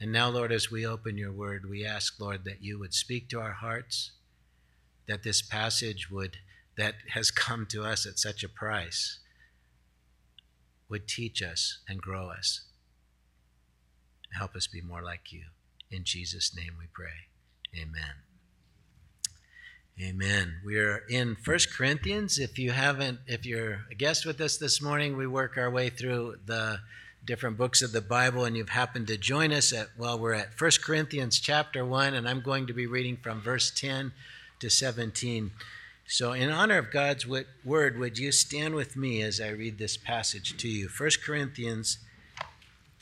And 0.00 0.12
now, 0.12 0.30
Lord, 0.30 0.50
as 0.50 0.70
we 0.70 0.86
open 0.86 1.18
your 1.18 1.32
word, 1.32 1.68
we 1.68 1.84
ask, 1.84 2.18
Lord, 2.18 2.44
that 2.44 2.62
you 2.62 2.78
would 2.78 2.94
speak 2.94 3.28
to 3.28 3.40
our 3.40 3.52
hearts, 3.52 4.12
that 5.06 5.22
this 5.22 5.42
passage 5.42 6.10
would 6.10 6.38
that 6.76 6.94
has 7.10 7.30
come 7.30 7.66
to 7.66 7.84
us 7.84 8.06
at 8.06 8.18
such 8.18 8.42
a 8.42 8.48
price 8.48 9.18
would 10.88 11.06
teach 11.06 11.42
us 11.42 11.78
and 11.88 12.00
grow 12.00 12.28
us. 12.30 12.62
Help 14.36 14.56
us 14.56 14.66
be 14.66 14.80
more 14.80 15.02
like 15.02 15.32
you. 15.32 15.44
In 15.90 16.04
Jesus' 16.04 16.54
name 16.56 16.72
we 16.78 16.86
pray. 16.92 17.28
Amen. 17.76 18.24
Amen. 20.00 20.60
We're 20.64 21.04
in 21.10 21.36
First 21.36 21.74
Corinthians. 21.74 22.38
If 22.38 22.58
you 22.58 22.70
haven't, 22.70 23.18
if 23.26 23.44
you're 23.44 23.82
a 23.90 23.94
guest 23.94 24.24
with 24.24 24.40
us 24.40 24.56
this 24.56 24.80
morning, 24.80 25.16
we 25.16 25.26
work 25.26 25.58
our 25.58 25.70
way 25.70 25.90
through 25.90 26.36
the 26.46 26.78
different 27.24 27.58
books 27.58 27.82
of 27.82 27.92
the 27.92 28.00
Bible, 28.00 28.44
and 28.44 28.56
you've 28.56 28.70
happened 28.70 29.06
to 29.08 29.16
join 29.16 29.52
us 29.52 29.72
at, 29.72 29.88
well, 29.96 30.18
we're 30.18 30.34
at 30.34 30.54
First 30.54 30.82
Corinthians 30.82 31.38
chapter 31.38 31.84
1, 31.84 32.14
and 32.14 32.28
I'm 32.28 32.40
going 32.40 32.66
to 32.66 32.72
be 32.72 32.86
reading 32.86 33.16
from 33.16 33.40
verse 33.40 33.70
10 33.70 34.12
to 34.60 34.70
17. 34.70 35.50
So, 36.06 36.32
in 36.32 36.50
honor 36.50 36.78
of 36.78 36.90
God's 36.90 37.26
word, 37.26 37.98
would 37.98 38.18
you 38.18 38.32
stand 38.32 38.74
with 38.74 38.96
me 38.96 39.22
as 39.22 39.40
I 39.40 39.50
read 39.50 39.78
this 39.78 39.96
passage 39.96 40.56
to 40.56 40.68
you? 40.68 40.88
First 40.88 41.22
Corinthians 41.22 41.98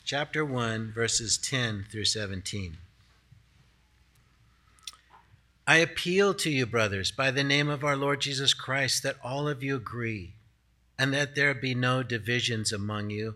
chapter 0.03 0.45
1, 0.45 0.91
verses 0.91 1.37
10 1.37 1.85
through 1.91 2.05
17. 2.05 2.77
I 5.67 5.77
appeal 5.77 6.33
to 6.33 6.49
you, 6.49 6.65
brothers, 6.65 7.11
by 7.11 7.29
the 7.29 7.43
name 7.43 7.69
of 7.69 7.83
our 7.83 7.95
Lord 7.95 8.21
Jesus 8.21 8.55
Christ, 8.55 9.03
that 9.03 9.17
all 9.23 9.47
of 9.47 9.61
you 9.61 9.75
agree, 9.75 10.33
and 10.97 11.13
that 11.13 11.35
there 11.35 11.53
be 11.53 11.75
no 11.75 12.01
divisions 12.01 12.71
among 12.71 13.11
you, 13.11 13.35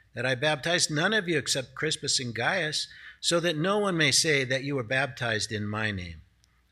that 0.13 0.25
I 0.25 0.35
baptized 0.35 0.91
none 0.91 1.13
of 1.13 1.27
you 1.27 1.37
except 1.37 1.75
Crispus 1.75 2.19
and 2.19 2.33
Gaius, 2.33 2.87
so 3.19 3.39
that 3.39 3.57
no 3.57 3.77
one 3.77 3.97
may 3.97 4.11
say 4.11 4.43
that 4.43 4.63
you 4.63 4.75
were 4.75 4.83
baptized 4.83 5.51
in 5.51 5.65
my 5.65 5.91
name. 5.91 6.21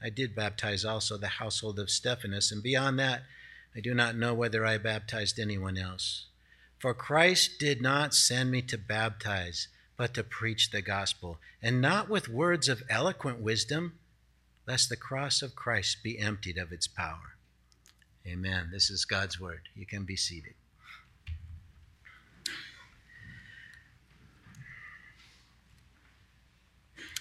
I 0.02 0.10
did 0.10 0.36
baptize 0.36 0.84
also 0.84 1.18
the 1.18 1.28
household 1.28 1.80
of 1.80 1.90
Stephanas, 1.90 2.52
and 2.52 2.64
beyond 2.64 3.00
that, 3.00 3.24
I 3.76 3.80
do 3.80 3.94
not 3.94 4.16
know 4.16 4.34
whether 4.34 4.66
I 4.66 4.78
baptized 4.78 5.40
anyone 5.40 5.78
else. 5.78 6.26
For 6.80 6.94
Christ 6.94 7.60
did 7.60 7.82
not 7.82 8.14
send 8.14 8.52
me 8.52 8.62
to 8.64 8.78
baptize, 8.78 9.68
but 9.98 10.14
to 10.14 10.24
preach 10.24 10.72
the 10.72 10.82
gospel, 10.82 11.40
and 11.62 11.82
not 11.82 12.10
with 12.10 12.30
words 12.30 12.70
of 12.70 12.84
eloquent 12.90 13.40
wisdom 13.40 14.00
lest 14.70 14.88
the 14.88 14.96
cross 14.96 15.42
of 15.42 15.56
Christ 15.56 16.04
be 16.04 16.20
emptied 16.20 16.60
of 16.60 16.72
its 16.72 16.88
power. 16.88 17.36
Amen. 18.28 18.70
This 18.72 18.92
is 18.92 19.04
God's 19.04 19.40
word. 19.40 19.62
You 19.74 19.88
can 19.88 20.04
be 20.04 20.16
seated. 20.16 20.54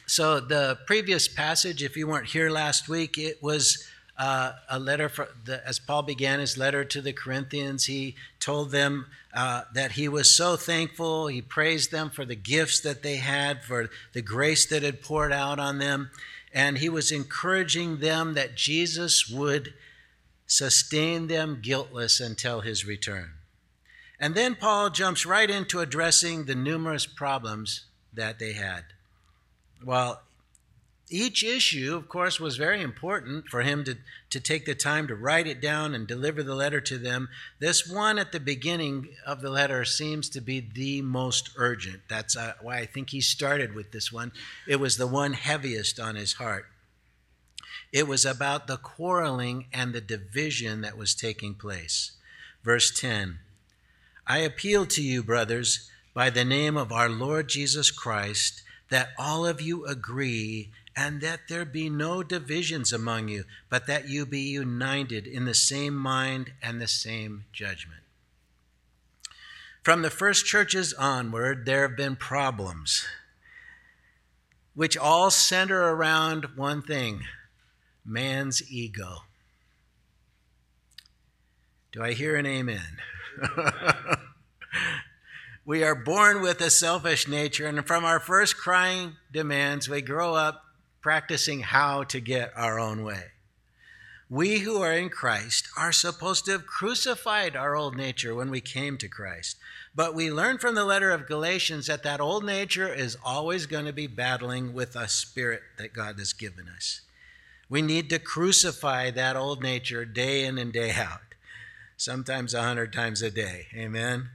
So, 0.09 0.41
the 0.41 0.79
previous 0.87 1.29
passage, 1.29 1.83
if 1.83 1.97
you 1.97 2.09
weren't 2.09 2.27
here 2.27 2.51
last 2.51 2.89
week, 2.89 3.17
it 3.17 3.43
was 3.43 3.87
uh, 4.17 4.53
a 4.69 4.81
letter 4.81 5.09
for 5.09 5.29
the, 5.45 5.65
as 5.67 5.79
Paul 5.79 6.03
began 6.03 6.41
his 6.41 6.59
letter 6.59 6.83
to 6.85 7.01
the 7.01 7.13
Corinthians. 7.13 7.85
He 7.85 8.17
told 8.41 8.73
them 8.73 9.07
uh, 9.33 9.63
that 9.75 9.93
he 9.93 10.09
was 10.09 10.35
so 10.35 10.57
thankful. 10.57 11.29
He 11.29 11.41
praised 11.41 11.93
them 11.93 12.11
for 12.11 12.25
the 12.25 12.35
gifts 12.35 12.81
that 12.81 13.05
they 13.05 13.17
had, 13.17 13.63
for 13.63 13.91
the 14.13 14.23
grace 14.23 14.67
that 14.67 14.83
had 14.83 15.03
poured 15.03 15.33
out 15.33 15.61
on 15.61 15.79
them 15.79 16.11
and 16.53 16.79
he 16.79 16.89
was 16.89 17.13
encouraging 17.13 17.99
them 17.99 18.35
that 18.35 18.57
Jesus 18.57 19.29
would 19.29 19.75
sustain 20.47 21.27
them 21.27 21.61
guiltless 21.61 22.21
until 22.21 22.61
his 22.61 22.87
return. 22.87 23.33
And 24.19 24.35
then 24.35 24.55
Paul 24.55 24.91
jumps 24.91 25.27
right 25.27 25.49
into 25.49 25.81
addressing 25.81 26.45
the 26.45 26.55
numerous 26.55 27.07
problems 27.07 27.85
that 28.13 28.39
they 28.39 28.55
had. 28.55 28.85
Well, 29.85 30.23
each 31.11 31.43
issue, 31.43 31.97
of 31.97 32.09
course, 32.09 32.39
was 32.39 32.59
very 32.59 32.83
important 32.83 33.49
for 33.49 33.63
him 33.63 33.83
to, 33.85 33.97
to 34.31 34.41
take 34.41 34.67
the 34.67 34.75
time 34.75 35.07
to 35.09 35.15
write 35.15 35.47
it 35.47 35.61
down 35.61 35.95
and 35.95 36.07
deliver 36.07 36.43
the 36.43 36.55
letter 36.55 36.81
to 36.83 36.99
them. 36.99 37.29
This 37.61 37.89
one 37.89 38.19
at 38.19 38.33
the 38.33 38.41
beginning 38.41 39.09
of 39.27 39.41
the 39.41 39.51
letter 39.51 39.85
seems 39.87 40.29
to 40.31 40.43
be 40.43 40.61
the 40.61 41.01
most 41.01 41.51
urgent. 41.57 42.03
That's 42.09 42.37
uh, 42.37 42.55
why 42.61 42.79
I 42.79 42.87
think 42.87 43.11
he 43.11 43.23
started 43.23 43.75
with 43.75 43.93
this 43.93 44.13
one. 44.13 44.33
It 44.67 44.77
was 44.77 44.99
the 44.99 45.07
one 45.07 45.33
heaviest 45.33 45.99
on 45.99 46.17
his 46.17 46.35
heart. 46.35 46.67
It 47.91 48.07
was 48.07 48.27
about 48.27 48.67
the 48.67 48.77
quarreling 48.77 49.67
and 49.73 49.95
the 49.95 50.03
division 50.03 50.83
that 50.83 50.99
was 50.99 51.15
taking 51.15 51.55
place. 51.55 52.13
Verse 52.63 52.99
10 52.99 53.39
I 54.27 54.39
appeal 54.39 54.85
to 54.85 55.03
you, 55.03 55.23
brothers, 55.23 55.89
by 56.13 56.29
the 56.29 56.45
name 56.45 56.77
of 56.77 56.93
our 56.93 57.09
Lord 57.09 57.49
Jesus 57.49 57.91
Christ, 57.91 58.63
that 58.91 59.11
all 59.19 59.47
of 59.47 59.61
you 59.61 59.85
agree 59.87 60.71
and 60.97 61.21
that 61.21 61.49
there 61.49 61.65
be 61.65 61.89
no 61.89 62.23
divisions 62.23 62.93
among 62.93 63.29
you, 63.29 63.45
but 63.69 63.87
that 63.87 64.09
you 64.09 64.27
be 64.27 64.41
united 64.41 65.27
in 65.27 65.45
the 65.45 65.55
same 65.55 65.95
mind 65.95 66.53
and 66.63 66.81
the 66.81 66.89
same 66.89 67.45
judgment. 67.53 68.03
From 69.83 70.03
the 70.03 70.11
first 70.11 70.45
churches 70.45 70.93
onward, 70.93 71.67
there 71.67 71.83
have 71.83 71.97
been 71.97 72.17
problems 72.17 73.07
which 74.79 74.97
all 74.97 75.29
center 75.29 75.89
around 75.89 76.47
one 76.55 76.81
thing 76.81 77.23
man's 78.05 78.63
ego. 78.71 79.25
Do 81.91 82.01
I 82.01 82.13
hear 82.13 82.37
an 82.37 82.47
amen? 82.47 82.99
we 85.69 85.85
are 85.85 85.95
born 85.95 86.41
with 86.41 86.63
a 86.63 86.71
selfish 86.71 87.29
nature, 87.29 87.67
and 87.67 87.87
from 87.87 88.03
our 88.03 88.19
first 88.19 88.57
crying 88.57 89.13
demands, 89.31 89.87
we 89.87 90.01
grow 90.01 90.33
up 90.33 90.65
practicing 91.03 91.61
how 91.61 92.03
to 92.05 92.21
get 92.21 92.51
our 92.57 92.81
own 92.81 93.05
way. 93.05 93.25
We 94.31 94.61
who 94.61 94.81
are 94.81 94.95
in 94.95 95.11
Christ 95.11 95.69
are 95.77 95.93
supposed 95.93 96.47
to 96.47 96.53
have 96.53 96.65
crucified 96.65 97.55
our 97.55 97.77
old 97.77 97.99
nature 97.99 98.35
when 98.35 98.51
we 98.51 98.63
came 98.63 98.97
to 98.97 99.09
Christ. 99.09 99.59
But 99.95 100.15
we 100.15 100.33
learn 100.33 100.57
from 100.57 100.75
the 100.75 100.87
letter 100.87 101.11
of 101.11 101.29
Galatians 101.29 101.87
that 101.89 102.03
that 102.03 102.19
old 102.19 102.47
nature 102.47 102.89
is 102.91 103.19
always 103.23 103.67
going 103.67 103.85
to 103.85 103.93
be 103.93 104.07
battling 104.07 104.73
with 104.73 104.97
a 104.97 105.07
spirit 105.07 105.61
that 105.77 105.93
God 105.93 106.19
has 106.19 106.33
given 106.33 106.67
us. 106.75 107.03
We 107.69 107.83
need 107.83 108.09
to 108.09 108.19
crucify 108.19 109.11
that 109.11 109.37
old 109.37 109.63
nature 109.63 110.07
day 110.07 110.47
in 110.47 110.57
and 110.57 110.73
day 110.73 110.93
out, 110.93 111.35
sometimes 111.99 112.55
a 112.55 112.63
hundred 112.63 112.91
times 112.91 113.21
a 113.21 113.31
day. 113.31 113.67
Amen? 113.77 114.31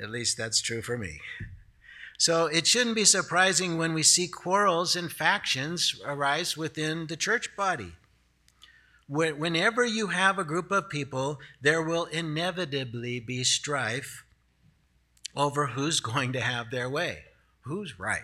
At 0.00 0.10
least 0.10 0.36
that's 0.36 0.60
true 0.60 0.82
for 0.82 0.96
me. 0.96 1.20
So 2.18 2.46
it 2.46 2.66
shouldn't 2.66 2.96
be 2.96 3.06
surprising 3.06 3.78
when 3.78 3.94
we 3.94 4.02
see 4.02 4.28
quarrels 4.28 4.94
and 4.94 5.10
factions 5.10 5.98
arise 6.04 6.56
within 6.56 7.06
the 7.06 7.16
church 7.16 7.56
body. 7.56 7.92
Whenever 9.08 9.84
you 9.84 10.08
have 10.08 10.38
a 10.38 10.44
group 10.44 10.70
of 10.70 10.90
people, 10.90 11.40
there 11.60 11.82
will 11.82 12.04
inevitably 12.04 13.20
be 13.20 13.42
strife 13.42 14.24
over 15.34 15.68
who's 15.68 16.00
going 16.12 16.32
to 16.34 16.40
have 16.40 16.70
their 16.70 16.88
way, 16.88 17.20
who's 17.62 17.98
right. 17.98 18.20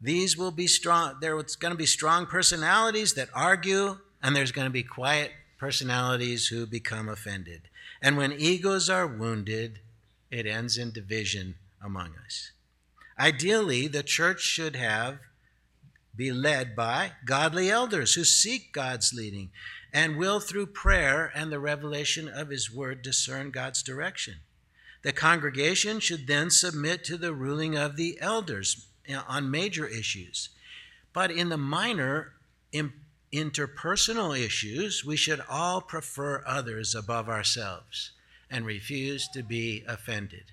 These 0.00 0.36
will 0.36 0.50
be 0.50 0.66
strong, 0.66 1.18
there's 1.20 1.56
going 1.56 1.72
to 1.72 1.78
be 1.78 1.86
strong 1.86 2.26
personalities 2.26 3.14
that 3.14 3.28
argue, 3.34 3.98
and 4.22 4.34
there's 4.34 4.50
going 4.50 4.66
to 4.66 4.70
be 4.70 4.82
quiet 4.82 5.30
personalities 5.58 6.48
who 6.48 6.66
become 6.66 7.08
offended. 7.08 7.68
And 8.00 8.16
when 8.16 8.32
egos 8.32 8.90
are 8.90 9.06
wounded, 9.06 9.78
it 10.32 10.46
ends 10.46 10.78
in 10.78 10.90
division 10.90 11.54
among 11.84 12.14
us. 12.24 12.50
Ideally, 13.18 13.86
the 13.86 14.02
church 14.02 14.40
should 14.40 14.74
have 14.74 15.18
be 16.16 16.32
led 16.32 16.74
by 16.74 17.12
godly 17.24 17.70
elders 17.70 18.14
who 18.14 18.24
seek 18.24 18.72
God's 18.72 19.12
leading 19.12 19.50
and 19.92 20.16
will 20.16 20.40
through 20.40 20.66
prayer 20.66 21.30
and 21.34 21.52
the 21.52 21.60
revelation 21.60 22.28
of 22.28 22.48
his 22.48 22.74
word 22.74 23.02
discern 23.02 23.50
God's 23.50 23.82
direction. 23.82 24.36
The 25.02 25.12
congregation 25.12 26.00
should 26.00 26.26
then 26.26 26.50
submit 26.50 27.04
to 27.04 27.18
the 27.18 27.34
ruling 27.34 27.76
of 27.76 27.96
the 27.96 28.18
elders 28.20 28.86
on 29.28 29.50
major 29.50 29.86
issues. 29.86 30.48
But 31.12 31.30
in 31.30 31.50
the 31.50 31.58
minor 31.58 32.32
interpersonal 33.32 34.38
issues, 34.38 35.04
we 35.04 35.16
should 35.16 35.42
all 35.48 35.82
prefer 35.82 36.42
others 36.46 36.94
above 36.94 37.28
ourselves 37.28 38.12
and 38.52 38.64
refuse 38.64 39.28
to 39.28 39.42
be 39.42 39.82
offended 39.88 40.52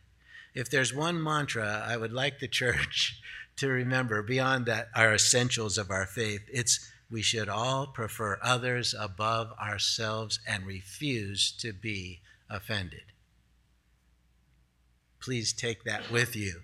if 0.54 0.70
there's 0.70 0.94
one 0.94 1.22
mantra 1.22 1.84
I 1.86 1.98
would 1.98 2.12
like 2.12 2.40
the 2.40 2.48
church 2.48 3.22
to 3.58 3.70
remember 3.70 4.22
beyond 4.22 4.66
that 4.66 4.90
our 4.96 5.14
essentials 5.14 5.78
of 5.78 5.92
our 5.92 6.06
faith. 6.06 6.42
It's 6.52 6.92
we 7.12 7.22
should 7.22 7.50
all 7.50 7.88
prefer 7.88 8.40
others 8.44 8.94
above 8.98 9.52
ourselves 9.60 10.40
and 10.48 10.66
refuse 10.66 11.52
to 11.60 11.74
be 11.74 12.20
offended. 12.50 13.14
Please 15.20 15.52
take 15.54 15.84
that 15.86 16.12
with 16.12 16.36
you. 16.36 16.62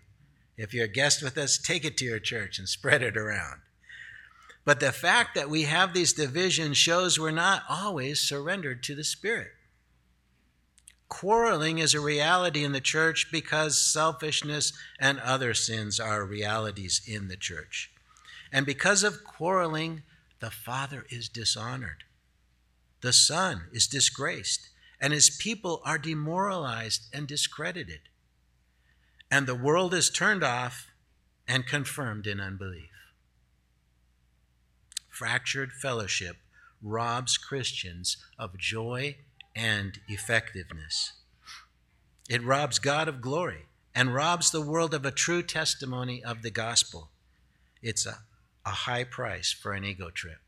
If 0.55 0.73
you're 0.73 0.85
a 0.85 0.89
guest 0.89 1.23
with 1.23 1.37
us, 1.37 1.57
take 1.57 1.83
it 1.83 1.97
to 1.97 2.05
your 2.05 2.19
church 2.19 2.59
and 2.59 2.69
spread 2.69 3.01
it 3.01 3.17
around. 3.17 3.61
But 4.63 4.79
the 4.79 4.91
fact 4.91 5.35
that 5.35 5.49
we 5.49 5.63
have 5.63 5.93
these 5.93 6.13
divisions 6.13 6.77
shows 6.77 7.19
we're 7.19 7.31
not 7.31 7.63
always 7.69 8.21
surrendered 8.21 8.83
to 8.83 8.95
the 8.95 9.03
Spirit. 9.03 9.54
Quarreling 11.07 11.77
is 11.77 11.93
a 11.93 11.99
reality 11.99 12.63
in 12.63 12.71
the 12.71 12.81
church 12.81 13.27
because 13.31 13.81
selfishness 13.81 14.73
and 14.99 15.19
other 15.19 15.53
sins 15.53 15.99
are 15.99 16.25
realities 16.25 17.01
in 17.07 17.27
the 17.27 17.37
church. 17.37 17.91
And 18.51 18.65
because 18.65 19.03
of 19.03 19.23
quarreling, 19.23 20.03
the 20.39 20.51
Father 20.51 21.05
is 21.09 21.29
dishonored, 21.29 22.03
the 23.01 23.13
Son 23.13 23.63
is 23.71 23.87
disgraced, 23.87 24.69
and 24.99 25.13
his 25.13 25.29
people 25.29 25.81
are 25.85 25.97
demoralized 25.97 27.07
and 27.13 27.27
discredited. 27.27 28.01
And 29.29 29.45
the 29.45 29.55
world 29.55 29.93
is 29.93 30.09
turned 30.09 30.43
off 30.43 30.87
and 31.47 31.67
confirmed 31.67 32.25
in 32.25 32.39
unbelief. 32.39 32.89
Fractured 35.09 35.71
fellowship 35.71 36.37
robs 36.81 37.37
Christians 37.37 38.17
of 38.37 38.57
joy 38.57 39.17
and 39.55 39.99
effectiveness. 40.07 41.13
It 42.29 42.43
robs 42.43 42.79
God 42.79 43.07
of 43.07 43.21
glory 43.21 43.67
and 43.93 44.13
robs 44.13 44.51
the 44.51 44.61
world 44.61 44.93
of 44.93 45.05
a 45.05 45.11
true 45.11 45.41
testimony 45.41 46.23
of 46.23 46.41
the 46.41 46.51
gospel. 46.51 47.09
It's 47.81 48.05
a, 48.05 48.19
a 48.65 48.71
high 48.71 49.03
price 49.03 49.51
for 49.51 49.73
an 49.73 49.85
ego 49.85 50.09
trip. 50.09 50.39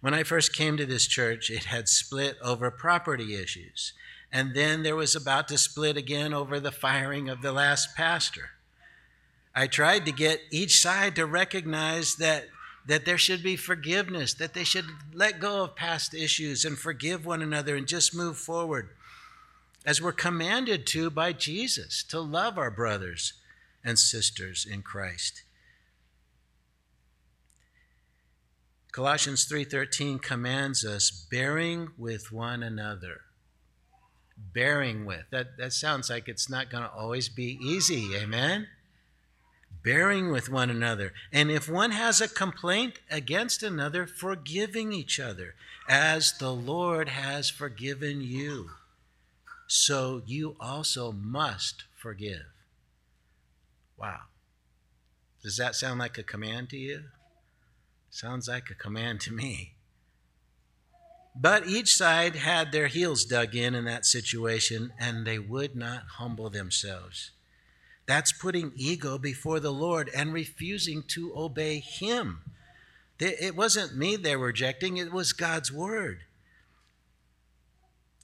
When 0.00 0.14
I 0.14 0.24
first 0.24 0.56
came 0.56 0.76
to 0.78 0.86
this 0.86 1.06
church, 1.06 1.48
it 1.48 1.64
had 1.64 1.88
split 1.88 2.36
over 2.42 2.72
property 2.72 3.36
issues. 3.36 3.92
And 4.32 4.54
then 4.54 4.82
there 4.82 4.96
was 4.96 5.14
about 5.14 5.46
to 5.48 5.58
split 5.58 5.96
again 5.96 6.34
over 6.34 6.58
the 6.58 6.72
firing 6.72 7.28
of 7.28 7.40
the 7.40 7.52
last 7.52 7.94
pastor. 7.94 8.50
I 9.54 9.68
tried 9.68 10.06
to 10.06 10.12
get 10.12 10.40
each 10.50 10.80
side 10.80 11.14
to 11.16 11.26
recognize 11.26 12.16
that 12.16 12.46
that 12.86 13.04
there 13.04 13.18
should 13.18 13.42
be 13.42 13.56
forgiveness, 13.56 14.34
that 14.34 14.54
they 14.54 14.64
should 14.64 14.86
let 15.12 15.40
go 15.40 15.64
of 15.64 15.76
past 15.76 16.14
issues 16.14 16.64
and 16.64 16.78
forgive 16.78 17.24
one 17.24 17.42
another 17.42 17.76
and 17.76 17.86
just 17.86 18.14
move 18.14 18.36
forward 18.36 18.90
as 19.84 20.00
we're 20.00 20.12
commanded 20.12 20.86
to 20.86 21.10
by 21.10 21.32
Jesus 21.32 22.02
to 22.04 22.20
love 22.20 22.58
our 22.58 22.70
brothers 22.70 23.34
and 23.84 23.98
sisters 23.98 24.66
in 24.68 24.82
Christ. 24.82 25.42
Colossians 28.92 29.46
3:13 29.46 30.18
commands 30.18 30.84
us 30.84 31.10
bearing 31.10 31.92
with 31.96 32.30
one 32.30 32.62
another. 32.62 33.22
Bearing 34.36 35.04
with. 35.04 35.24
That 35.30 35.56
that 35.56 35.72
sounds 35.72 36.10
like 36.10 36.28
it's 36.28 36.48
not 36.48 36.70
going 36.70 36.84
to 36.84 36.90
always 36.90 37.28
be 37.28 37.58
easy. 37.62 38.14
Amen 38.16 38.68
bearing 39.82 40.30
with 40.30 40.48
one 40.48 40.70
another. 40.70 41.12
And 41.32 41.50
if 41.50 41.68
one 41.68 41.90
has 41.92 42.20
a 42.20 42.28
complaint 42.28 43.00
against 43.10 43.62
another, 43.62 44.06
forgiving 44.06 44.92
each 44.92 45.18
other, 45.18 45.54
as 45.88 46.32
the 46.38 46.52
Lord 46.52 47.08
has 47.08 47.50
forgiven 47.50 48.20
you. 48.20 48.70
So 49.66 50.22
you 50.26 50.56
also 50.60 51.12
must 51.12 51.84
forgive. 51.96 52.46
Wow. 53.96 54.20
Does 55.42 55.56
that 55.56 55.74
sound 55.74 55.98
like 55.98 56.18
a 56.18 56.22
command 56.22 56.70
to 56.70 56.76
you? 56.76 57.04
Sounds 58.10 58.48
like 58.48 58.70
a 58.70 58.74
command 58.74 59.20
to 59.22 59.32
me. 59.32 59.74
But 61.34 61.66
each 61.66 61.94
side 61.94 62.36
had 62.36 62.70
their 62.70 62.88
heels 62.88 63.24
dug 63.24 63.54
in 63.54 63.74
in 63.74 63.86
that 63.86 64.04
situation, 64.04 64.92
and 64.98 65.26
they 65.26 65.38
would 65.38 65.74
not 65.74 66.02
humble 66.18 66.50
themselves. 66.50 67.30
That's 68.06 68.32
putting 68.32 68.72
ego 68.76 69.18
before 69.18 69.60
the 69.60 69.72
Lord 69.72 70.10
and 70.14 70.32
refusing 70.32 71.04
to 71.08 71.32
obey 71.36 71.78
Him. 71.78 72.40
It 73.18 73.54
wasn't 73.54 73.96
me 73.96 74.16
they 74.16 74.34
were 74.34 74.46
rejecting, 74.46 74.96
it 74.96 75.12
was 75.12 75.32
God's 75.32 75.70
word. 75.70 76.22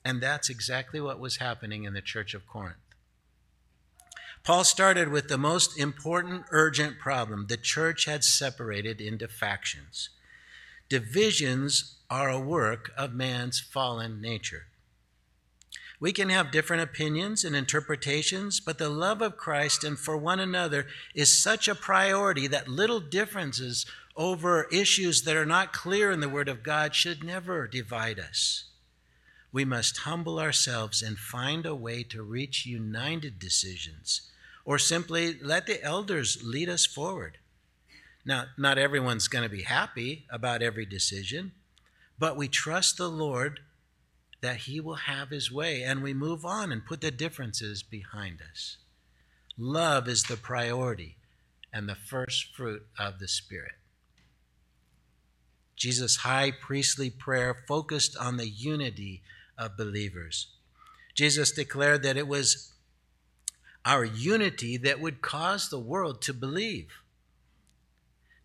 And 0.04 0.20
that's 0.20 0.48
exactly 0.48 1.00
what 1.00 1.20
was 1.20 1.36
happening 1.36 1.84
in 1.84 1.94
the 1.94 2.00
church 2.00 2.34
of 2.34 2.46
Corinth. 2.46 2.78
Paul 4.42 4.64
started 4.64 5.08
with 5.08 5.28
the 5.28 5.38
most 5.38 5.78
important, 5.78 6.46
urgent 6.50 6.98
problem. 6.98 7.46
The 7.48 7.56
church 7.56 8.06
had 8.06 8.24
separated 8.24 9.00
into 9.00 9.28
factions. 9.28 10.08
Divisions 10.88 11.96
are 12.08 12.30
a 12.30 12.40
work 12.40 12.90
of 12.96 13.12
man's 13.12 13.60
fallen 13.60 14.20
nature. 14.20 14.66
We 16.00 16.12
can 16.12 16.28
have 16.28 16.52
different 16.52 16.82
opinions 16.82 17.44
and 17.44 17.56
interpretations, 17.56 18.60
but 18.60 18.78
the 18.78 18.88
love 18.88 19.20
of 19.20 19.36
Christ 19.36 19.82
and 19.82 19.98
for 19.98 20.16
one 20.16 20.38
another 20.38 20.86
is 21.14 21.36
such 21.36 21.66
a 21.66 21.74
priority 21.74 22.46
that 22.46 22.68
little 22.68 23.00
differences 23.00 23.84
over 24.16 24.68
issues 24.72 25.22
that 25.22 25.36
are 25.36 25.46
not 25.46 25.72
clear 25.72 26.10
in 26.12 26.20
the 26.20 26.28
Word 26.28 26.48
of 26.48 26.62
God 26.62 26.94
should 26.94 27.24
never 27.24 27.66
divide 27.66 28.20
us. 28.20 28.64
We 29.50 29.64
must 29.64 29.98
humble 29.98 30.38
ourselves 30.38 31.02
and 31.02 31.18
find 31.18 31.66
a 31.66 31.74
way 31.74 32.04
to 32.04 32.22
reach 32.22 32.66
united 32.66 33.38
decisions, 33.38 34.22
or 34.64 34.78
simply 34.78 35.38
let 35.40 35.66
the 35.66 35.82
elders 35.82 36.42
lead 36.44 36.68
us 36.68 36.86
forward. 36.86 37.38
Now, 38.24 38.46
not 38.56 38.78
everyone's 38.78 39.26
going 39.26 39.48
to 39.48 39.56
be 39.56 39.62
happy 39.62 40.26
about 40.30 40.62
every 40.62 40.84
decision, 40.84 41.52
but 42.18 42.36
we 42.36 42.46
trust 42.46 42.98
the 42.98 43.08
Lord 43.08 43.60
that 44.40 44.58
He 44.58 44.80
will 44.80 44.94
have 44.94 45.30
His 45.30 45.50
way, 45.50 45.82
and 45.82 46.02
we 46.02 46.14
move 46.14 46.44
on 46.44 46.70
and 46.72 46.86
put 46.86 47.00
the 47.00 47.10
differences 47.10 47.82
behind 47.82 48.40
us. 48.40 48.76
Love 49.56 50.08
is 50.08 50.24
the 50.24 50.36
priority 50.36 51.16
and 51.72 51.88
the 51.88 51.96
first 51.96 52.54
fruit 52.54 52.86
of 52.98 53.18
the 53.18 53.28
Spirit. 53.28 53.72
Jesus' 55.76 56.16
high 56.16 56.50
priestly 56.50 57.10
prayer 57.10 57.64
focused 57.66 58.16
on 58.16 58.36
the 58.36 58.48
unity 58.48 59.22
of 59.56 59.76
believers. 59.76 60.48
Jesus 61.14 61.52
declared 61.52 62.02
that 62.02 62.16
it 62.16 62.28
was 62.28 62.72
our 63.84 64.04
unity 64.04 64.76
that 64.76 65.00
would 65.00 65.22
cause 65.22 65.68
the 65.68 65.78
world 65.78 66.20
to 66.22 66.34
believe. 66.34 66.88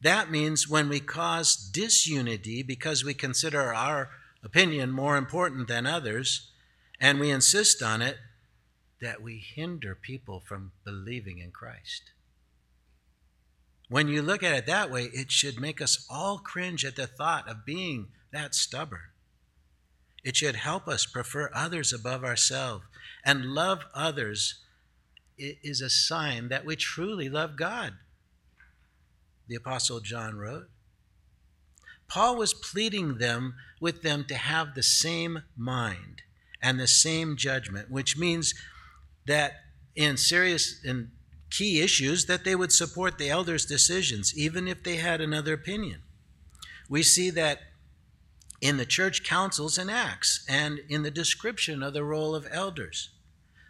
That 0.01 0.31
means 0.31 0.69
when 0.69 0.89
we 0.89 0.99
cause 0.99 1.55
disunity 1.55 2.61
because 2.63 3.03
we 3.03 3.13
consider 3.13 3.73
our 3.73 4.09
opinion 4.43 4.91
more 4.91 5.17
important 5.17 5.67
than 5.67 5.85
others, 5.85 6.51
and 6.99 7.19
we 7.19 7.29
insist 7.29 7.81
on 7.81 8.01
it, 8.01 8.17
that 9.01 9.21
we 9.21 9.37
hinder 9.37 9.95
people 9.95 10.39
from 10.39 10.71
believing 10.85 11.39
in 11.39 11.51
Christ. 11.51 12.11
When 13.89 14.07
you 14.07 14.21
look 14.21 14.41
at 14.43 14.55
it 14.55 14.65
that 14.65 14.89
way, 14.89 15.09
it 15.13 15.31
should 15.31 15.59
make 15.59 15.81
us 15.81 16.05
all 16.09 16.37
cringe 16.37 16.85
at 16.85 16.95
the 16.95 17.07
thought 17.07 17.49
of 17.49 17.65
being 17.65 18.07
that 18.31 18.55
stubborn. 18.55 19.11
It 20.23 20.37
should 20.37 20.55
help 20.55 20.87
us 20.87 21.05
prefer 21.05 21.51
others 21.53 21.91
above 21.91 22.23
ourselves 22.23 22.85
and 23.25 23.53
love 23.53 23.85
others 23.93 24.61
is 25.37 25.81
a 25.81 25.89
sign 25.89 26.49
that 26.49 26.65
we 26.65 26.75
truly 26.75 27.29
love 27.29 27.57
God. 27.57 27.93
The 29.47 29.55
Apostle 29.55 29.99
John 29.99 30.35
wrote, 30.35 30.69
Paul 32.13 32.35
was 32.35 32.53
pleading 32.53 33.17
them 33.17 33.55
with 33.81 34.03
them 34.03 34.23
to 34.25 34.35
have 34.35 34.75
the 34.75 34.83
same 34.83 35.41
mind 35.57 36.21
and 36.61 36.79
the 36.79 36.85
same 36.85 37.35
judgment, 37.35 37.89
which 37.89 38.15
means 38.15 38.53
that 39.25 39.53
in 39.95 40.17
serious 40.17 40.79
and 40.85 41.09
key 41.49 41.81
issues 41.81 42.27
that 42.27 42.43
they 42.43 42.53
would 42.53 42.71
support 42.71 43.17
the 43.17 43.31
elders' 43.31 43.65
decisions, 43.65 44.31
even 44.37 44.67
if 44.67 44.83
they 44.83 44.97
had 44.97 45.21
another 45.21 45.53
opinion. 45.53 46.03
We 46.87 47.01
see 47.01 47.31
that 47.31 47.61
in 48.61 48.77
the 48.77 48.85
church 48.85 49.23
councils 49.23 49.79
and 49.79 49.89
acts 49.89 50.45
and 50.47 50.81
in 50.87 51.01
the 51.01 51.09
description 51.09 51.81
of 51.81 51.93
the 51.93 52.03
role 52.03 52.35
of 52.35 52.47
elders. 52.51 53.09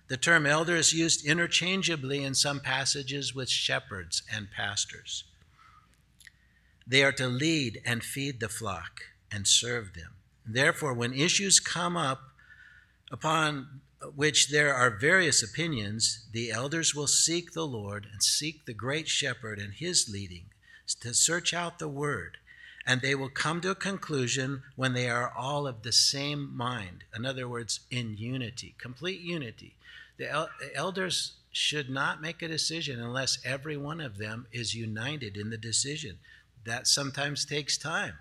The 0.10 0.18
term 0.18 0.46
elder 0.46 0.76
is 0.76 0.92
used 0.92 1.26
interchangeably 1.26 2.22
in 2.22 2.36
some 2.36 2.60
passages 2.60 3.34
with 3.34 3.50
shepherds 3.50 4.22
and 4.30 4.52
pastors. 4.52 5.24
They 6.86 7.04
are 7.04 7.12
to 7.13 7.28
lead 7.28 7.82
and 7.86 8.04
feed 8.04 8.40
the 8.40 8.50
flock 8.50 9.02
and 9.32 9.48
serve 9.48 9.94
them. 9.94 10.12
Therefore, 10.46 10.94
when 10.94 11.13
issues 11.13 11.60
come 11.60 11.96
up 11.96 12.22
upon 13.12 13.82
which 14.16 14.50
there 14.50 14.74
are 14.74 14.90
various 14.90 15.42
opinions, 15.42 16.25
the 16.32 16.52
elders 16.52 16.94
will 16.94 17.08
seek 17.08 17.54
the 17.54 17.66
Lord 17.66 18.08
and 18.12 18.22
seek 18.22 18.66
the 18.66 18.74
great 18.74 19.08
shepherd 19.08 19.60
and 19.60 19.74
his 19.74 20.10
leading 20.10 20.46
to 21.00 21.13
search 21.13 21.54
out 21.54 21.80
the 21.80 21.88
word. 21.88 22.38
And 22.86 23.02
they 23.02 23.16
will 23.16 23.30
come 23.30 23.62
to 23.62 23.72
a 23.72 23.75
conclusion 23.75 24.63
when 24.75 24.92
they 24.92 25.10
are 25.10 25.32
all 25.32 25.68
of 25.68 25.84
the 25.84 25.94
same 25.94 26.56
mind. 26.56 27.06
In 27.16 27.25
other 27.25 27.48
words, 27.48 27.80
in 27.90 28.18
unity, 28.18 28.75
complete 28.78 29.22
unity. 29.22 29.75
The 30.18 30.30
el- 30.30 30.50
elders 30.75 31.34
should 31.52 31.90
not 31.90 32.22
make 32.22 32.42
a 32.42 32.48
decision 32.48 33.00
unless 33.00 33.40
every 33.46 33.78
one 33.78 34.02
of 34.02 34.18
them 34.18 34.48
is 34.52 34.75
united 34.75 35.38
in 35.38 35.50
the 35.50 35.58
decision. 35.58 36.20
That 36.65 36.88
sometimes 36.88 37.46
takes 37.46 37.77
time, 37.77 38.13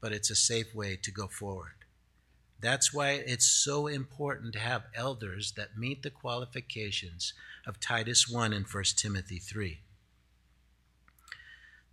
but 0.00 0.12
it's 0.12 0.30
a 0.30 0.36
safe 0.36 0.74
way 0.74 0.96
to 1.02 1.10
go 1.10 1.26
forward. 1.26 1.72
That's 2.60 2.92
why 2.94 3.10
it's 3.10 3.46
so 3.46 3.86
important 3.86 4.52
to 4.54 4.58
have 4.58 4.84
elders 4.94 5.52
that 5.56 5.76
meet 5.76 6.02
the 6.02 6.10
qualifications 6.10 7.34
of 7.66 7.80
Titus 7.80 8.28
1 8.28 8.52
and 8.52 8.66
1 8.66 8.84
Timothy 8.96 9.38
3. 9.38 9.80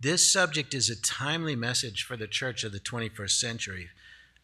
This 0.00 0.30
subject 0.30 0.74
is 0.74 0.90
a 0.90 1.00
timely 1.00 1.56
message 1.56 2.02
for 2.02 2.16
the 2.16 2.26
church 2.26 2.64
of 2.64 2.72
the 2.72 2.80
21st 2.80 3.30
century 3.30 3.88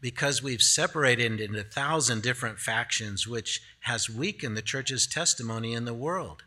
because 0.00 0.42
we've 0.42 0.62
separated 0.62 1.40
into 1.40 1.60
a 1.60 1.62
thousand 1.62 2.22
different 2.22 2.58
factions, 2.58 3.26
which 3.26 3.60
has 3.80 4.08
weakened 4.08 4.56
the 4.56 4.62
church's 4.62 5.06
testimony 5.06 5.74
in 5.74 5.84
the 5.84 5.94
world. 5.94 6.44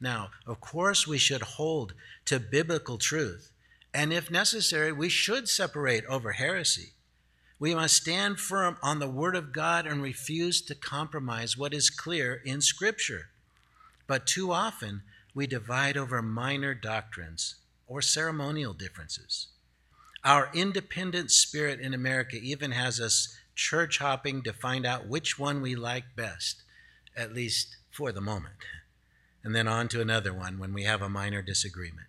Now, 0.00 0.30
of 0.46 0.60
course, 0.60 1.06
we 1.06 1.18
should 1.18 1.42
hold 1.42 1.92
to 2.24 2.40
biblical 2.40 2.96
truth, 2.96 3.50
and 3.92 4.12
if 4.12 4.30
necessary, 4.30 4.92
we 4.92 5.08
should 5.08 5.48
separate 5.48 6.04
over 6.06 6.32
heresy. 6.32 6.92
We 7.58 7.74
must 7.74 7.96
stand 7.96 8.40
firm 8.40 8.78
on 8.82 9.00
the 9.00 9.08
Word 9.08 9.36
of 9.36 9.52
God 9.52 9.86
and 9.86 10.02
refuse 10.02 10.62
to 10.62 10.74
compromise 10.74 11.58
what 11.58 11.74
is 11.74 11.90
clear 11.90 12.40
in 12.44 12.62
Scripture. 12.62 13.28
But 14.06 14.26
too 14.26 14.52
often, 14.52 15.02
we 15.34 15.46
divide 15.46 15.98
over 15.98 16.22
minor 16.22 16.72
doctrines 16.72 17.56
or 17.86 18.00
ceremonial 18.00 18.72
differences. 18.72 19.48
Our 20.24 20.50
independent 20.54 21.30
spirit 21.30 21.80
in 21.80 21.92
America 21.92 22.36
even 22.36 22.72
has 22.72 23.00
us 23.00 23.36
church 23.54 23.98
hopping 23.98 24.42
to 24.42 24.52
find 24.52 24.86
out 24.86 25.06
which 25.06 25.38
one 25.38 25.60
we 25.60 25.74
like 25.74 26.16
best, 26.16 26.62
at 27.14 27.34
least 27.34 27.76
for 27.90 28.12
the 28.12 28.20
moment, 28.20 28.54
and 29.42 29.54
then 29.54 29.68
on 29.68 29.88
to 29.88 30.00
another 30.00 30.32
one 30.32 30.58
when 30.58 30.72
we 30.74 30.84
have 30.84 31.02
a 31.02 31.08
minor 31.08 31.42
disagreement. 31.42 32.08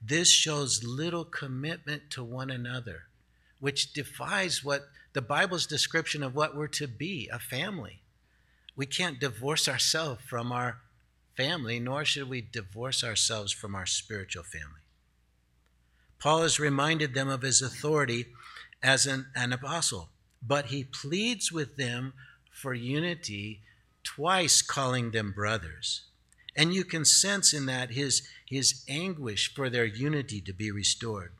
This 0.00 0.30
shows 0.30 0.84
little 0.84 1.24
commitment 1.24 2.10
to 2.10 2.22
one 2.22 2.50
another, 2.50 3.04
which 3.60 3.92
defies 3.92 4.64
what 4.64 4.88
the 5.12 5.22
Bible's 5.22 5.66
description 5.66 6.22
of 6.22 6.34
what 6.34 6.56
we're 6.56 6.66
to 6.68 6.86
be 6.86 7.28
a 7.32 7.38
family. 7.38 8.00
We 8.76 8.86
can't 8.86 9.18
divorce 9.18 9.68
ourselves 9.68 10.20
from 10.28 10.52
our 10.52 10.78
family, 11.36 11.80
nor 11.80 12.04
should 12.04 12.28
we 12.28 12.40
divorce 12.40 13.02
ourselves 13.02 13.52
from 13.52 13.74
our 13.74 13.86
spiritual 13.86 14.42
family. 14.42 14.80
Paul 16.18 16.42
has 16.42 16.60
reminded 16.60 17.14
them 17.14 17.28
of 17.28 17.42
his 17.42 17.62
authority 17.62 18.26
as 18.82 19.06
an, 19.06 19.26
an 19.34 19.52
apostle, 19.52 20.10
but 20.42 20.66
he 20.66 20.84
pleads 20.84 21.50
with 21.52 21.76
them 21.76 22.12
for 22.50 22.72
unity, 22.72 23.60
twice 24.02 24.62
calling 24.62 25.10
them 25.10 25.32
brothers. 25.32 26.02
And 26.56 26.74
you 26.74 26.84
can 26.84 27.04
sense 27.04 27.52
in 27.52 27.66
that 27.66 27.90
his, 27.90 28.26
his 28.46 28.82
anguish 28.88 29.54
for 29.54 29.68
their 29.68 29.84
unity 29.84 30.40
to 30.40 30.52
be 30.52 30.70
restored. 30.70 31.32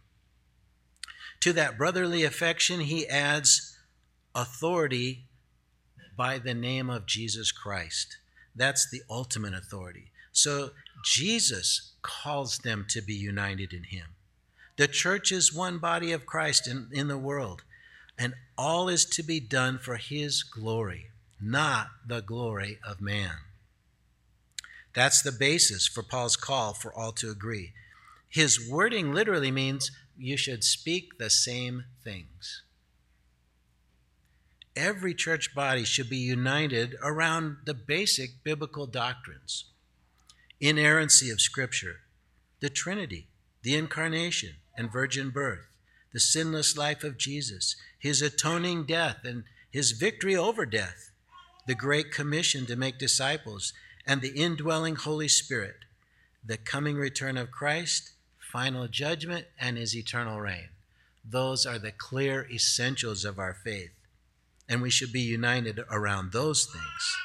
To 1.41 1.53
that 1.55 1.79
brotherly 1.79 2.23
affection, 2.23 2.81
he 2.81 3.09
adds 3.09 3.77
authority 4.35 5.25
by 6.17 6.39
the 6.39 6.55
name 6.55 6.91
of 6.91 7.07
Jesus 7.07 7.53
Christ. 7.53 8.19
That's 8.55 8.89
the 8.91 9.03
ultimate 9.09 9.55
authority. 9.55 10.11
So 10.33 10.71
Jesus 11.05 11.93
calls 12.03 12.59
them 12.59 12.87
to 12.91 13.01
be 13.01 13.15
united 13.15 13.73
in 13.73 13.85
him. 13.85 14.09
The 14.77 14.89
church 14.89 15.33
is 15.33 15.55
one 15.55 15.79
body 15.79 16.13
of 16.13 16.27
Christ 16.27 16.69
in, 16.69 16.89
in 16.93 17.09
the 17.09 17.17
world, 17.19 17.63
and 18.19 18.35
all 18.59 18.89
is 18.89 19.05
to 19.07 19.23
be 19.23 19.41
done 19.41 19.79
for 19.79 19.97
his 19.97 20.43
glory, 20.43 21.07
not 21.41 21.89
the 22.07 22.21
glory 22.21 22.79
of 22.87 23.01
man. 23.01 23.33
That's 24.97 25.21
the 25.21 25.31
basis 25.31 25.87
for 25.87 26.03
Paul's 26.03 26.37
call 26.37 26.73
for 26.73 26.93
all 26.93 27.13
to 27.13 27.31
agree. 27.31 27.75
His 28.31 28.69
wording 28.69 29.13
literally 29.13 29.51
means 29.51 29.91
you 30.17 30.39
should 30.39 30.65
speak 30.65 31.19
the 31.19 31.29
same 31.29 31.85
things. 32.03 32.63
Every 34.75 35.15
church 35.15 35.55
body 35.55 35.85
should 35.85 36.09
be 36.09 36.17
united 36.17 36.97
around 37.03 37.59
the 37.67 37.75
basic 37.75 38.43
biblical 38.43 38.87
doctrines 38.87 39.67
inerrancy 40.59 41.29
of 41.29 41.39
Scripture, 41.39 41.97
the 42.61 42.71
Trinity, 42.71 43.29
the 43.63 43.75
Incarnation, 43.75 44.55
and 44.75 44.91
virgin 44.91 45.29
birth, 45.29 45.67
the 46.15 46.21
sinless 46.21 46.79
life 46.79 47.05
of 47.05 47.19
Jesus, 47.19 47.77
his 47.99 48.23
atoning 48.23 48.85
death 48.87 49.19
and 49.23 49.45
his 49.71 49.93
victory 49.93 50.35
over 50.35 50.65
death, 50.65 51.11
the 51.67 51.75
great 51.75 52.11
commission 52.11 52.65
to 52.65 52.75
make 52.75 52.99
disciples, 52.99 53.75
and 54.07 54.21
the 54.21 54.41
indwelling 54.41 54.97
Holy 54.97 55.29
Spirit, 55.29 55.85
the 56.45 56.57
coming 56.57 56.97
return 56.97 57.37
of 57.37 57.51
Christ, 57.51 58.13
final 58.39 58.87
judgment, 58.87 59.47
and 59.59 59.77
his 59.77 59.97
eternal 59.97 60.41
reign. 60.41 60.69
Those 61.29 61.67
are 61.67 61.79
the 61.79 61.91
clear 61.91 62.47
essentials 62.51 63.25
of 63.25 63.39
our 63.39 63.53
faith, 63.53 63.91
and 64.69 64.81
we 64.81 64.91
should 64.91 65.13
be 65.13 65.23
united 65.23 65.81
around 65.91 66.33
those 66.33 66.67
things. 66.67 67.17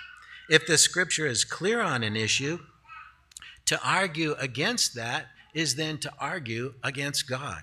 If 0.50 0.66
the 0.66 0.78
scripture 0.78 1.28
is 1.28 1.44
clear 1.44 1.82
on 1.82 2.04
an 2.04 2.16
issue, 2.16 2.60
to 3.66 3.80
argue 3.86 4.34
against 4.40 4.96
that 4.96 5.28
is 5.54 5.76
then 5.76 5.98
to 6.00 6.12
argue 6.20 6.74
against 6.84 7.30
God. 7.30 7.62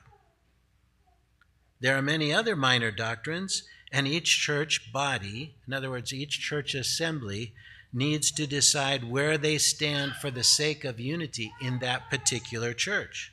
There 1.81 1.97
are 1.97 2.03
many 2.03 2.33
other 2.33 2.57
minor 2.57 2.91
doctrines, 2.91 3.65
and 3.93 4.07
each 4.07 4.39
church 4.39 4.93
body, 4.93 5.55
in 5.67 5.73
other 5.73 5.91
words, 5.91 6.13
each 6.13 6.41
church 6.41 6.75
assembly, 6.75 7.55
needs 7.93 8.31
to 8.33 8.47
decide 8.47 9.11
where 9.11 9.39
they 9.39 9.59
stand 9.59 10.13
for 10.21 10.31
the 10.31 10.45
sake 10.45 10.85
of 10.85 11.01
unity 11.01 11.53
in 11.61 11.79
that 11.79 12.11
particular 12.11 12.73
church. 12.73 13.33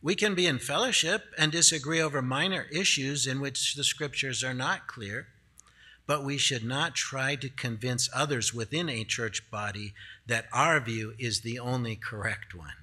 We 0.00 0.14
can 0.14 0.34
be 0.34 0.46
in 0.46 0.58
fellowship 0.58 1.32
and 1.38 1.50
disagree 1.50 2.00
over 2.00 2.20
minor 2.20 2.66
issues 2.70 3.26
in 3.26 3.40
which 3.40 3.74
the 3.74 3.84
scriptures 3.84 4.44
are 4.44 4.54
not 4.54 4.86
clear, 4.86 5.28
but 6.06 6.24
we 6.24 6.36
should 6.36 6.62
not 6.62 6.94
try 6.94 7.34
to 7.36 7.48
convince 7.48 8.10
others 8.14 8.52
within 8.52 8.88
a 8.88 9.04
church 9.04 9.50
body 9.50 9.94
that 10.26 10.46
our 10.52 10.78
view 10.78 11.14
is 11.18 11.40
the 11.40 11.58
only 11.58 11.96
correct 11.96 12.54
one. 12.54 12.74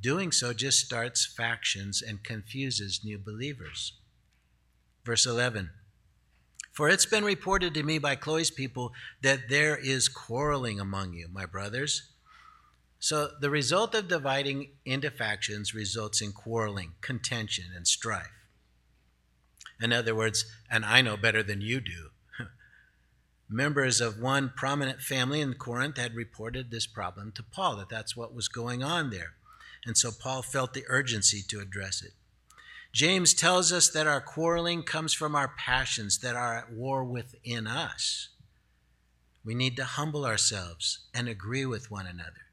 Doing 0.00 0.30
so 0.30 0.52
just 0.52 0.84
starts 0.84 1.26
factions 1.26 2.00
and 2.00 2.22
confuses 2.22 3.00
new 3.02 3.18
believers. 3.18 3.94
Verse 5.04 5.26
11 5.26 5.70
For 6.74 6.88
it's 6.88 7.06
been 7.06 7.24
reported 7.24 7.72
to 7.74 7.84
me 7.84 7.98
by 7.98 8.16
Chloe's 8.16 8.50
people 8.50 8.92
that 9.22 9.48
there 9.48 9.76
is 9.76 10.08
quarreling 10.08 10.80
among 10.80 11.12
you, 11.12 11.28
my 11.32 11.46
brothers. 11.46 12.10
So 12.98 13.30
the 13.40 13.48
result 13.48 13.94
of 13.94 14.08
dividing 14.08 14.70
into 14.84 15.10
factions 15.10 15.72
results 15.72 16.20
in 16.20 16.32
quarreling, 16.32 16.94
contention, 17.00 17.66
and 17.76 17.86
strife. 17.86 18.32
In 19.80 19.92
other 19.92 20.16
words, 20.16 20.46
and 20.68 20.84
I 20.84 21.00
know 21.00 21.16
better 21.16 21.44
than 21.44 21.60
you 21.60 21.80
do. 21.80 22.10
Members 23.48 24.00
of 24.00 24.18
one 24.18 24.52
prominent 24.56 25.00
family 25.00 25.40
in 25.40 25.54
Corinth 25.54 25.96
had 25.96 26.16
reported 26.16 26.70
this 26.70 26.88
problem 26.88 27.30
to 27.36 27.44
Paul, 27.44 27.76
that 27.76 27.88
that's 27.88 28.16
what 28.16 28.34
was 28.34 28.48
going 28.48 28.82
on 28.82 29.10
there. 29.10 29.34
And 29.86 29.96
so 29.96 30.10
Paul 30.10 30.42
felt 30.42 30.74
the 30.74 30.84
urgency 30.88 31.40
to 31.48 31.60
address 31.60 32.02
it. 32.02 32.14
James 32.94 33.34
tells 33.34 33.72
us 33.72 33.90
that 33.90 34.06
our 34.06 34.20
quarreling 34.20 34.84
comes 34.84 35.12
from 35.12 35.34
our 35.34 35.48
passions 35.48 36.18
that 36.18 36.36
are 36.36 36.56
at 36.56 36.72
war 36.72 37.02
within 37.02 37.66
us. 37.66 38.28
We 39.44 39.56
need 39.56 39.76
to 39.76 39.84
humble 39.84 40.24
ourselves 40.24 41.00
and 41.12 41.28
agree 41.28 41.66
with 41.66 41.90
one 41.90 42.06
another. 42.06 42.46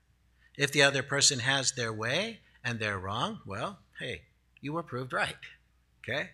If 0.58 0.72
the 0.72 0.82
other 0.82 1.04
person 1.04 1.40
has 1.40 1.74
their 1.74 1.94
way 1.94 2.40
and 2.64 2.80
they're 2.80 2.98
wrong, 2.98 3.42
well, 3.46 3.80
hey, 4.00 4.24
you 4.62 4.74
were 4.74 4.82
proved 4.82 5.14
right. 5.14 5.36
Okay? 6.04 6.32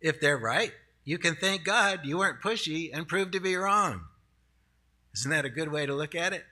If 0.00 0.20
they're 0.20 0.36
right, 0.36 0.72
you 1.04 1.16
can 1.16 1.36
thank 1.36 1.62
God 1.62 2.00
you 2.02 2.18
weren't 2.18 2.42
pushy 2.42 2.90
and 2.92 3.06
proved 3.06 3.32
to 3.32 3.40
be 3.40 3.54
wrong. 3.54 4.00
Isn't 5.14 5.30
that 5.30 5.44
a 5.44 5.50
good 5.50 5.70
way 5.70 5.86
to 5.86 5.94
look 5.94 6.16
at 6.16 6.32
it? 6.32 6.44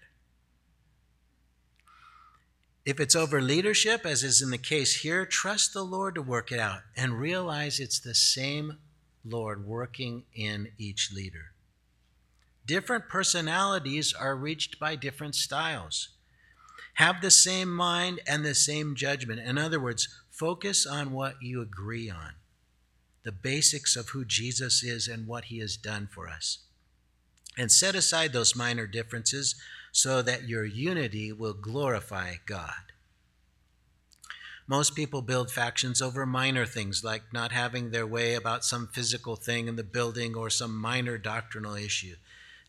If 2.85 2.99
it's 2.99 3.15
over 3.15 3.41
leadership, 3.41 4.05
as 4.05 4.25
is 4.25 4.43
in 4.43 4.51
the 4.51 4.59
case 4.59 5.03
here, 5.03 5.25
trust 5.25 5.73
the 5.73 5.85
Lord 5.85 6.17
to 6.17 6.23
work 6.23 6.51
it 6.51 6.59
out 6.59 6.81
and 6.97 7.21
realize 7.21 7.79
it's 7.79 8.01
the 8.01 8.15
same 8.15 8.79
Lord 9.25 9.67
working 9.67 10.25
in 10.35 10.73
each 10.79 11.13
leader. 11.13 11.53
Different 12.67 13.09
personalities 13.09 14.13
are 14.13 14.35
reached 14.35 14.81
by 14.81 14.97
different 14.97 15.37
styles. 15.37 16.09
Have 16.95 17.21
the 17.21 17.31
same 17.31 17.73
mind 17.73 18.21
and 18.27 18.45
the 18.45 18.55
same 18.55 18.97
judgment. 18.97 19.41
In 19.41 19.59
other 19.59 19.81
words, 19.81 20.09
focus 20.31 20.85
on 20.85 21.13
what 21.13 21.37
you 21.41 21.61
agree 21.61 22.11
on 22.11 22.35
the 23.25 23.33
basics 23.33 23.95
of 23.95 24.09
who 24.09 24.25
Jesus 24.25 24.83
is 24.83 25.07
and 25.07 25.29
what 25.29 25.45
he 25.45 25.61
has 25.61 25.77
done 25.77 26.09
for 26.13 26.29
us. 26.29 26.59
And 27.57 27.71
set 27.71 27.95
aside 27.95 28.33
those 28.33 28.57
minor 28.57 28.87
differences 28.89 29.55
so 29.93 30.23
that 30.23 30.49
your 30.49 30.65
unity 30.65 31.31
will 31.33 31.53
glorify 31.53 32.35
God. 32.47 32.93
Most 34.67 34.95
people 34.95 35.21
build 35.23 35.51
factions 35.51 36.01
over 36.01 36.25
minor 36.25 36.65
things 36.65 37.05
like 37.05 37.33
not 37.33 37.53
having 37.53 37.91
their 37.91 38.07
way 38.07 38.35
about 38.35 38.65
some 38.65 38.89
physical 38.89 39.37
thing 39.37 39.69
in 39.69 39.77
the 39.77 39.85
building 39.85 40.35
or 40.35 40.49
some 40.49 40.75
minor 40.75 41.19
doctrinal 41.19 41.75
issue. 41.75 42.15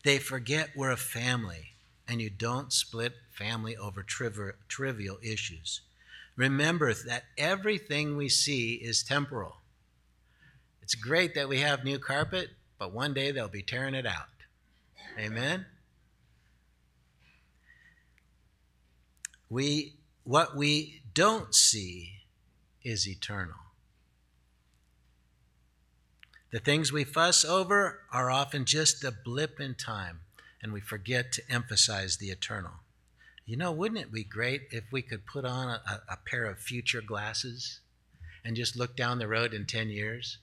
They 0.02 0.18
forget 0.18 0.76
we're 0.76 0.90
a 0.90 0.98
family 0.98 1.74
and 2.06 2.20
you 2.20 2.28
don't 2.28 2.72
split 2.72 3.14
family 3.32 3.74
over 3.76 4.02
triv- 4.02 4.56
trivial 4.68 5.18
issues. 5.22 5.80
Remember 6.36 6.92
that 6.92 7.24
everything 7.38 8.16
we 8.16 8.28
see 8.28 8.74
is 8.74 9.02
temporal. 9.02 9.56
It's 10.82 10.94
great 10.94 11.34
that 11.34 11.48
we 11.48 11.60
have 11.60 11.84
new 11.84 11.98
carpet, 11.98 12.50
but 12.78 12.92
one 12.92 13.14
day 13.14 13.30
they'll 13.30 13.48
be 13.48 13.62
tearing 13.62 13.94
it 13.94 14.04
out. 14.04 14.26
Amen? 15.18 15.64
We, 19.48 19.94
what 20.24 20.56
we 20.56 21.02
don't 21.12 21.54
see 21.54 22.12
is 22.82 23.08
eternal. 23.08 23.56
The 26.50 26.60
things 26.60 26.92
we 26.92 27.02
fuss 27.02 27.44
over 27.44 28.02
are 28.12 28.30
often 28.30 28.64
just 28.64 29.02
a 29.02 29.10
blip 29.10 29.58
in 29.58 29.74
time, 29.74 30.20
and 30.62 30.72
we 30.72 30.80
forget 30.80 31.32
to 31.32 31.42
emphasize 31.50 32.16
the 32.16 32.30
eternal. 32.30 32.74
You 33.44 33.56
know, 33.56 33.72
wouldn't 33.72 34.00
it 34.00 34.12
be 34.12 34.24
great 34.24 34.68
if 34.70 34.84
we 34.92 35.02
could 35.02 35.26
put 35.26 35.44
on 35.44 35.68
a, 35.68 36.02
a, 36.08 36.16
pair 36.24 36.44
of 36.44 36.58
future 36.58 37.02
glasses 37.02 37.80
and 38.44 38.56
just 38.56 38.76
look 38.76 38.96
down 38.96 39.18
the 39.18 39.26
road 39.26 39.52
in 39.52 39.66
10 39.66 39.88
years? 39.88 40.38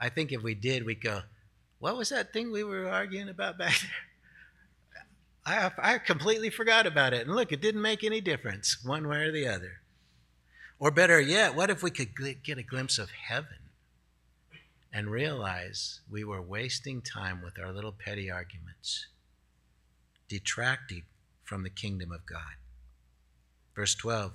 I 0.00 0.08
think 0.08 0.30
if 0.32 0.42
we 0.42 0.54
did, 0.54 0.86
we'd 0.86 1.02
go, 1.02 1.22
What 1.80 1.96
was 1.96 2.10
that 2.10 2.32
thing 2.32 2.52
we 2.52 2.62
were 2.62 2.88
arguing 2.88 3.28
about 3.28 3.58
back 3.58 3.78
there? 3.80 3.90
I, 5.48 5.70
I 5.78 5.98
completely 5.98 6.50
forgot 6.50 6.86
about 6.86 7.14
it. 7.14 7.26
And 7.26 7.34
look, 7.34 7.52
it 7.52 7.62
didn't 7.62 7.82
make 7.82 8.04
any 8.04 8.20
difference 8.20 8.84
one 8.84 9.08
way 9.08 9.24
or 9.24 9.32
the 9.32 9.48
other. 9.48 9.80
Or 10.78 10.90
better 10.90 11.20
yet, 11.20 11.54
what 11.54 11.70
if 11.70 11.82
we 11.82 11.90
could 11.90 12.14
get 12.44 12.58
a 12.58 12.62
glimpse 12.62 12.98
of 12.98 13.10
heaven 13.10 13.58
and 14.92 15.10
realize 15.10 16.00
we 16.10 16.22
were 16.22 16.42
wasting 16.42 17.02
time 17.02 17.42
with 17.42 17.58
our 17.58 17.72
little 17.72 17.92
petty 17.92 18.30
arguments, 18.30 19.06
detracting 20.28 21.02
from 21.44 21.62
the 21.62 21.70
kingdom 21.70 22.12
of 22.12 22.26
God? 22.26 22.56
Verse 23.74 23.94
12 23.94 24.32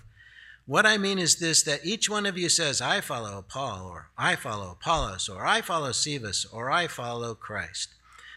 What 0.65 0.85
I 0.85 0.97
mean 0.97 1.19
is 1.19 1.37
this 1.37 1.63
that 1.63 1.85
each 1.85 2.09
one 2.09 2.25
of 2.25 2.37
you 2.37 2.49
says, 2.49 2.81
I 2.81 2.99
follow 2.99 3.41
Paul, 3.47 3.87
or 3.87 4.09
I 4.17 4.35
follow 4.35 4.71
Apollos, 4.71 5.29
or 5.29 5.45
I 5.45 5.61
follow 5.61 5.91
Cephas, 5.91 6.45
or 6.51 6.71
I 6.71 6.87
follow 6.87 7.35
Christ. 7.35 7.93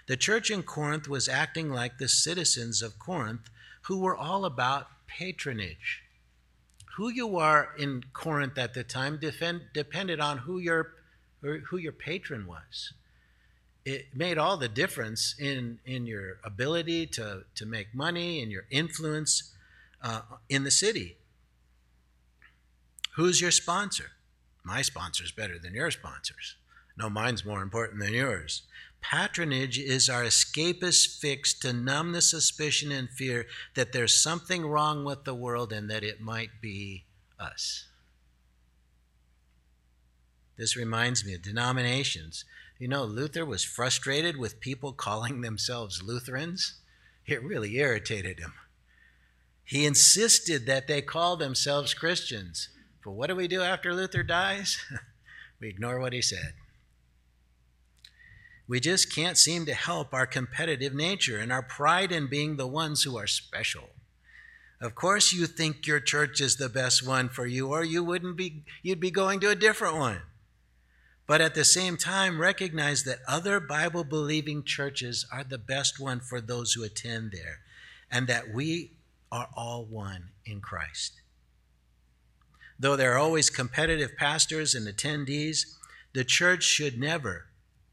The 0.07 0.17
church 0.17 0.51
in 0.51 0.63
Corinth 0.63 1.09
was 1.09 1.29
acting 1.29 1.71
like 1.71 1.99
the 1.99 2.09
citizens 2.09 2.81
of 2.83 2.99
Corinth 2.99 3.51
who 3.83 3.99
were 3.99 4.17
all 4.17 4.45
about 4.45 4.89
patronage. 5.07 6.03
Who 6.97 7.09
you 7.09 7.37
are 7.39 7.71
in 7.79 8.05
Corinth 8.13 8.57
at 8.57 8.75
the 8.75 8.85
time 8.85 9.19
defend, 9.19 9.63
depended 9.75 10.21
on 10.21 10.39
who 10.39 10.59
your, 10.59 10.93
who 11.41 11.77
your 11.77 11.93
patron 11.93 12.47
was. 12.47 12.93
It 13.85 14.07
made 14.15 14.39
all 14.39 14.57
the 14.57 14.69
difference 14.69 15.35
in, 15.39 15.79
in 15.85 16.07
your 16.07 16.39
ability 16.43 17.07
to, 17.09 17.45
to 17.55 17.67
make 17.67 17.95
money 17.95 18.43
and 18.43 18.51
your 18.51 18.65
influence 18.71 19.53
uh, 20.03 20.23
in 20.49 20.65
the 20.65 20.71
city. 20.71 21.17
Who's 23.17 23.41
your 23.41 23.51
sponsor? 23.51 24.13
My 24.65 24.83
sponsor 24.83 25.25
is 25.25 25.31
better 25.31 25.59
than 25.59 25.75
your 25.75 25.91
sponsors. 25.91 26.57
No, 26.99 27.09
mine's 27.11 27.45
more 27.45 27.63
important 27.63 28.01
than 28.01 28.15
yours. 28.15 28.63
Patronage 29.11 29.79
is 29.79 30.09
our 30.09 30.25
escapist 30.25 31.21
fix 31.21 31.55
to 31.61 31.73
numb 31.73 32.11
the 32.11 32.21
suspicion 32.21 32.91
and 32.91 33.09
fear 33.09 33.47
that 33.75 33.93
there's 33.93 34.21
something 34.21 34.67
wrong 34.67 35.05
with 35.05 35.25
the 35.25 35.35
world 35.35 35.73
and 35.73 35.89
that 35.89 36.03
it 36.03 36.21
might 36.21 36.61
be 36.61 37.05
us. 37.39 37.87
This 40.57 40.77
reminds 40.77 41.25
me 41.25 41.35
of 41.35 41.43
denominations. 41.43 42.45
You 42.79 42.89
know, 42.89 43.05
Luther 43.05 43.45
was 43.45 43.63
frustrated 43.63 44.39
with 44.39 44.61
people 44.61 44.93
calling 44.93 45.41
themselves 45.41 46.03
Lutherans. 46.03 46.75
It 47.27 47.45
really 47.45 47.77
irritated 47.77 48.41
him. 48.41 48.55
He 49.65 49.87
insisted 49.87 50.67
that 50.67 50.89
they 50.89 51.03
call 51.03 51.37
themselves 51.37 51.95
Christians. 51.95 52.71
But 53.05 53.13
what 53.13 53.29
do 53.29 53.37
we 53.37 53.47
do 53.47 53.63
after 53.63 53.95
Luther 53.95 54.25
dies? 54.25 54.79
we 55.61 55.69
ignore 55.69 56.01
what 56.01 56.13
he 56.13 56.23
said. 56.23 56.55
We 58.69 58.81
just 58.81 59.15
can't 59.15 59.39
seem 59.39 59.65
to 59.67 59.75
help 59.75 60.13
our 60.13 60.27
competitive 60.27 60.93
nature 60.93 61.39
and 61.39 61.53
our 61.53 61.63
pride 61.63 62.11
in 62.11 62.27
being 62.27 62.57
the 62.57 62.67
ones 62.67 63.05
who 63.05 63.17
are 63.17 63.27
special. 63.27 63.91
Of 64.81 64.95
course 64.95 65.33
you 65.33 65.47
think 65.47 65.87
your 65.87 66.01
church 66.01 66.41
is 66.41 66.57
the 66.57 66.69
best 66.69 67.07
one 67.07 67.29
for 67.29 67.47
you 67.47 67.69
or 67.69 67.85
you 67.85 68.03
wouldn't 68.03 68.37
be 68.37 68.65
you'd 68.83 69.01
be 69.01 69.11
going 69.11 69.41
to 69.41 69.51
a 69.51 69.55
different 69.55 69.97
one. 69.97 70.21
But 71.27 71.41
at 71.41 71.55
the 71.55 71.65
same 71.65 71.97
time 71.97 72.41
recognize 72.41 73.05
that 73.05 73.19
other 73.27 73.59
Bible 73.59 74.05
believing 74.05 74.65
churches 74.65 75.27
are 75.33 75.45
the 75.45 75.59
best 75.59 75.99
one 75.99 76.21
for 76.21 76.41
those 76.41 76.73
who 76.73 76.85
attend 76.85 77.33
there 77.33 77.61
and 78.11 78.27
that 78.27 78.53
we 78.53 78.93
are 79.33 79.49
all 79.57 79.85
one 79.85 80.31
in 80.45 80.61
Christ. 80.61 81.21
Though 82.79 82.97
there 82.97 83.15
are 83.15 83.19
always 83.19 83.49
competitive 83.49 84.17
pastors 84.17 84.75
and 84.75 84.87
attendees, 84.87 85.77
the 86.13 86.25
church 86.25 86.63
should 86.63 86.99
never 86.99 87.47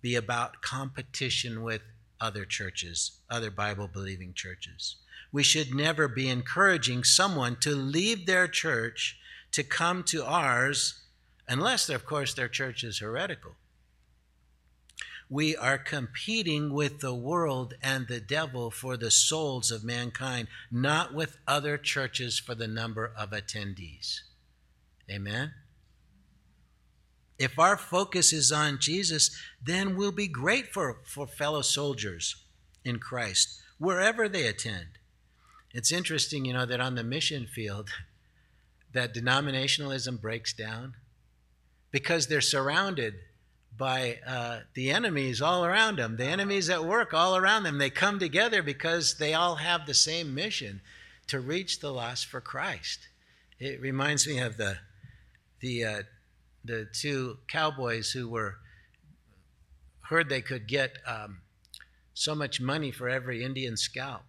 be 0.03 0.15
about 0.15 0.61
competition 0.61 1.63
with 1.63 1.81
other 2.19 2.45
churches, 2.45 3.19
other 3.29 3.49
Bible 3.49 3.87
believing 3.87 4.33
churches. 4.33 4.97
We 5.31 5.43
should 5.43 5.73
never 5.73 6.07
be 6.07 6.29
encouraging 6.29 7.05
someone 7.05 7.55
to 7.61 7.73
leave 7.73 8.25
their 8.25 8.47
church 8.47 9.17
to 9.53 9.63
come 9.63 10.03
to 10.03 10.23
ours, 10.23 11.01
unless, 11.47 11.89
of 11.89 12.05
course, 12.05 12.33
their 12.33 12.49
church 12.49 12.83
is 12.83 12.99
heretical. 12.99 13.53
We 15.29 15.55
are 15.55 15.77
competing 15.77 16.73
with 16.73 16.99
the 16.99 17.15
world 17.15 17.75
and 17.81 18.07
the 18.07 18.19
devil 18.19 18.71
for 18.71 18.97
the 18.97 19.09
souls 19.09 19.71
of 19.71 19.83
mankind, 19.83 20.49
not 20.69 21.13
with 21.13 21.37
other 21.47 21.77
churches 21.77 22.39
for 22.39 22.55
the 22.55 22.67
number 22.67 23.11
of 23.17 23.31
attendees. 23.31 24.19
Amen? 25.09 25.53
If 27.39 27.57
our 27.57 27.77
focus 27.77 28.31
is 28.31 28.51
on 28.51 28.79
Jesus, 28.79 29.35
then 29.63 29.95
we'll 29.95 30.11
be 30.11 30.27
grateful 30.27 30.95
for, 31.03 31.27
fellow 31.27 31.61
soldiers 31.61 32.35
in 32.85 32.99
Christ, 32.99 33.61
wherever 33.77 34.29
they 34.29 34.45
attend. 34.45 34.87
It's 35.73 35.91
interesting, 35.91 36.45
you 36.45 36.53
know, 36.53 36.65
that 36.65 36.79
on 36.79 36.95
the 36.95 37.03
mission 37.03 37.47
field, 37.47 37.89
that 38.93 39.13
denominationalism 39.13 40.21
breaks 40.21 40.53
down 40.53 40.95
because 41.91 42.27
they're 42.27 42.41
surrounded 42.41 43.15
by 43.75 44.19
uh, 44.27 44.59
the 44.75 44.91
enemies 44.91 45.41
all 45.41 45.65
around 45.65 45.97
them, 45.97 46.17
the 46.17 46.25
enemies 46.25 46.69
at 46.69 46.85
work 46.85 47.13
all 47.13 47.35
around 47.35 47.63
them. 47.63 47.79
They 47.79 47.89
come 47.89 48.19
together 48.19 48.61
because 48.61 49.17
they 49.17 49.33
all 49.33 49.55
have 49.55 49.85
the 49.85 49.95
same 49.95 50.35
mission 50.35 50.81
to 51.27 51.39
reach 51.39 51.79
the 51.79 51.91
lost 51.91 52.27
for 52.27 52.39
Christ. 52.39 53.07
It 53.59 53.81
reminds 53.81 54.27
me 54.27 54.39
of 54.39 54.57
the 54.57 54.77
the 55.59 55.85
uh, 55.85 56.01
the 56.63 56.87
two 56.93 57.37
cowboys 57.47 58.11
who 58.11 58.29
were 58.29 58.55
heard 60.09 60.29
they 60.29 60.41
could 60.41 60.67
get 60.67 60.97
um, 61.07 61.39
so 62.13 62.35
much 62.35 62.61
money 62.61 62.91
for 62.91 63.09
every 63.09 63.43
Indian 63.43 63.77
scalp. 63.77 64.23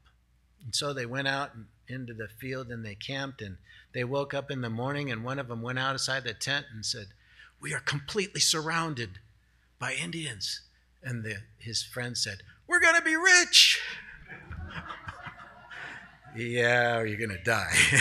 And 0.64 0.74
so 0.74 0.92
they 0.92 1.06
went 1.06 1.28
out 1.28 1.50
into 1.88 2.14
the 2.14 2.28
field 2.40 2.68
and 2.68 2.84
they 2.84 2.94
camped 2.94 3.42
and 3.42 3.58
they 3.92 4.04
woke 4.04 4.32
up 4.34 4.50
in 4.50 4.62
the 4.62 4.70
morning 4.70 5.10
and 5.10 5.24
one 5.24 5.38
of 5.38 5.48
them 5.48 5.62
went 5.62 5.78
outside 5.78 6.24
the 6.24 6.34
tent 6.34 6.66
and 6.72 6.84
said, 6.84 7.08
"We 7.60 7.74
are 7.74 7.80
completely 7.80 8.40
surrounded 8.40 9.18
by 9.78 9.94
Indians." 9.94 10.62
And 11.02 11.22
the, 11.22 11.42
his 11.58 11.82
friend 11.82 12.16
said, 12.16 12.38
"We're 12.66 12.80
going 12.80 12.96
to 12.96 13.02
be 13.02 13.16
rich." 13.16 13.80
yeah, 16.36 16.96
or 16.96 17.06
you're 17.06 17.18
going 17.18 17.38
to 17.38 17.44
die. 17.44 17.74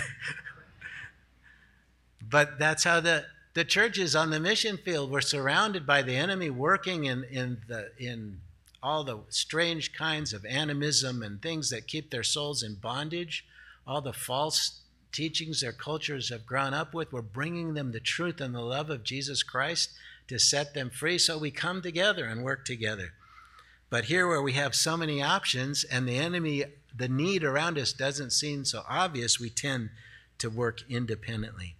but 2.21 2.57
that's 2.57 2.85
how 2.85 3.01
the 3.01 3.25
the 3.53 3.63
churches 3.63 4.15
on 4.15 4.31
the 4.31 4.39
mission 4.39 4.77
field 4.77 5.11
were 5.11 5.21
surrounded 5.21 5.85
by 5.85 6.01
the 6.01 6.15
enemy 6.15 6.49
working 6.49 7.05
in, 7.05 7.23
in, 7.25 7.61
the, 7.67 7.91
in 7.99 8.39
all 8.81 9.03
the 9.03 9.19
strange 9.29 9.93
kinds 9.93 10.33
of 10.33 10.45
animism 10.45 11.21
and 11.21 11.41
things 11.41 11.69
that 11.69 11.87
keep 11.87 12.09
their 12.09 12.23
souls 12.23 12.63
in 12.63 12.75
bondage, 12.75 13.45
all 13.85 14.01
the 14.01 14.13
false 14.13 14.81
teachings 15.11 15.61
their 15.61 15.71
cultures 15.71 16.29
have 16.29 16.45
grown 16.45 16.73
up 16.73 16.93
with. 16.93 17.13
We're 17.13 17.21
bringing 17.21 17.75
them 17.75 17.91
the 17.91 17.99
truth 17.99 18.41
and 18.41 18.55
the 18.55 18.61
love 18.61 18.89
of 18.89 19.03
Jesus 19.03 19.43
Christ 19.43 19.91
to 20.27 20.39
set 20.39 20.73
them 20.73 20.89
free. 20.89 21.19
So 21.19 21.37
we 21.37 21.51
come 21.51 21.81
together 21.81 22.25
and 22.25 22.43
work 22.43 22.65
together. 22.65 23.13
But 23.91 24.05
here, 24.05 24.27
where 24.27 24.41
we 24.41 24.53
have 24.53 24.73
so 24.73 24.97
many 24.97 25.21
options 25.21 25.83
and 25.83 26.07
the 26.07 26.17
enemy, 26.17 26.63
the 26.95 27.07
need 27.07 27.43
around 27.43 27.77
us 27.77 27.93
doesn't 27.93 28.31
seem 28.31 28.65
so 28.65 28.83
obvious, 28.89 29.39
we 29.39 29.51
tend 29.51 29.91
to 30.39 30.49
work 30.49 30.79
independently. 30.89 31.75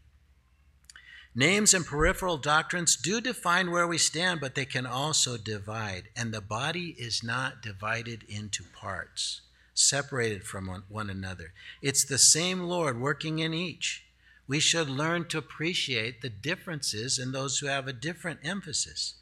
Names 1.36 1.74
and 1.74 1.86
peripheral 1.86 2.38
doctrines 2.38 2.96
do 2.96 3.20
define 3.20 3.72
where 3.72 3.88
we 3.88 3.98
stand, 3.98 4.40
but 4.40 4.54
they 4.54 4.66
can 4.66 4.86
also 4.86 5.36
divide. 5.36 6.10
And 6.16 6.32
the 6.32 6.42
body 6.42 6.96
is 7.00 7.24
not 7.24 7.64
divided 7.64 8.24
into 8.30 8.64
parts, 8.64 9.42
separated 9.74 10.44
from 10.44 10.84
one 10.90 11.10
another. 11.10 11.54
It's 11.82 12.06
the 12.06 12.20
same 12.20 12.62
Lord 12.62 13.00
working 13.00 13.40
in 13.40 13.54
each. 13.54 14.06
We 14.48 14.60
should 14.60 14.90
learn 14.90 15.28
to 15.30 15.40
appreciate 15.40 16.22
the 16.22 16.30
differences 16.30 17.18
in 17.18 17.32
those 17.32 17.60
who 17.60 17.68
have 17.68 17.88
a 17.88 17.94
different 17.94 18.42
emphasis. 18.44 19.16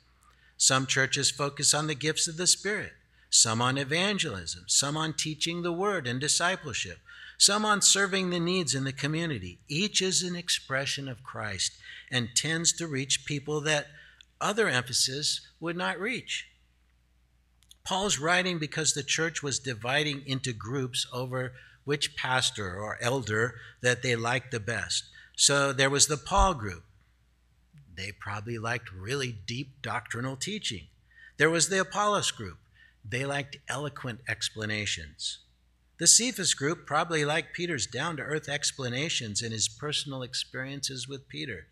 Some 0.58 0.88
churches 0.88 1.32
focus 1.32 1.74
on 1.74 1.88
the 1.88 1.95
gifts 1.95 2.28
of 2.28 2.36
the 2.38 2.47
Spirit, 2.47 2.93
some 3.30 3.62
on 3.62 3.78
evangelism, 3.78 4.65
some 4.67 4.97
on 4.97 5.13
teaching 5.13 5.62
the 5.62 5.71
word 5.71 6.08
and 6.08 6.19
discipleship, 6.19 7.00
some 7.42 7.66
on 7.66 7.82
serving 7.82 8.30
the 8.30 8.40
needs 8.40 8.76
in 8.76 8.84
the 8.84 8.94
community. 8.94 9.58
Each 9.68 10.00
is 10.00 10.22
an 10.22 10.36
expression 10.36 11.08
of 11.08 11.24
Christ 11.24 11.72
and 12.12 12.36
tends 12.36 12.72
to 12.74 12.86
reach 12.86 13.26
people 13.26 13.62
that 13.62 13.88
other 14.40 14.70
emphasis 14.70 15.42
would 15.60 15.76
not 15.76 16.00
reach. 16.00 16.48
Paul's 17.84 18.20
writing 18.20 18.60
because 18.60 18.94
the 18.94 19.02
church 19.02 19.42
was 19.42 19.58
dividing 19.58 20.22
into 20.28 20.54
groups 20.54 21.08
over 21.12 21.54
which 21.84 22.16
pastor 22.16 22.76
or 22.76 23.00
elder 23.02 23.56
that 23.82 24.04
they 24.04 24.16
liked 24.16 24.52
the 24.52 24.60
best. 24.60 25.06
So 25.36 25.74
there 25.74 25.90
was 25.90 26.06
the 26.06 26.18
Paul 26.18 26.54
group. 26.54 26.84
They 27.96 28.12
probably 28.12 28.60
liked 28.60 28.94
really 28.94 29.32
deep 29.32 29.82
doctrinal 29.82 30.36
teaching. 30.36 30.90
There 31.38 31.50
was 31.50 31.70
the 31.70 31.82
Apollos 31.82 32.30
group. 32.30 32.60
They 33.04 33.26
liked 33.26 33.58
eloquent 33.68 34.20
explanations. 34.28 35.40
The 36.02 36.08
Cephas 36.08 36.56
group 36.56 36.88
probably 36.88 37.24
liked 37.26 37.54
Peter's 37.54 37.86
down 37.86 38.18
to 38.18 38.24
earth 38.24 38.50
explanations 38.50 39.44
and 39.44 39.54
his 39.54 39.68
personal 39.68 40.24
experiences 40.24 41.08
with 41.08 41.30
Peter. 41.30 41.68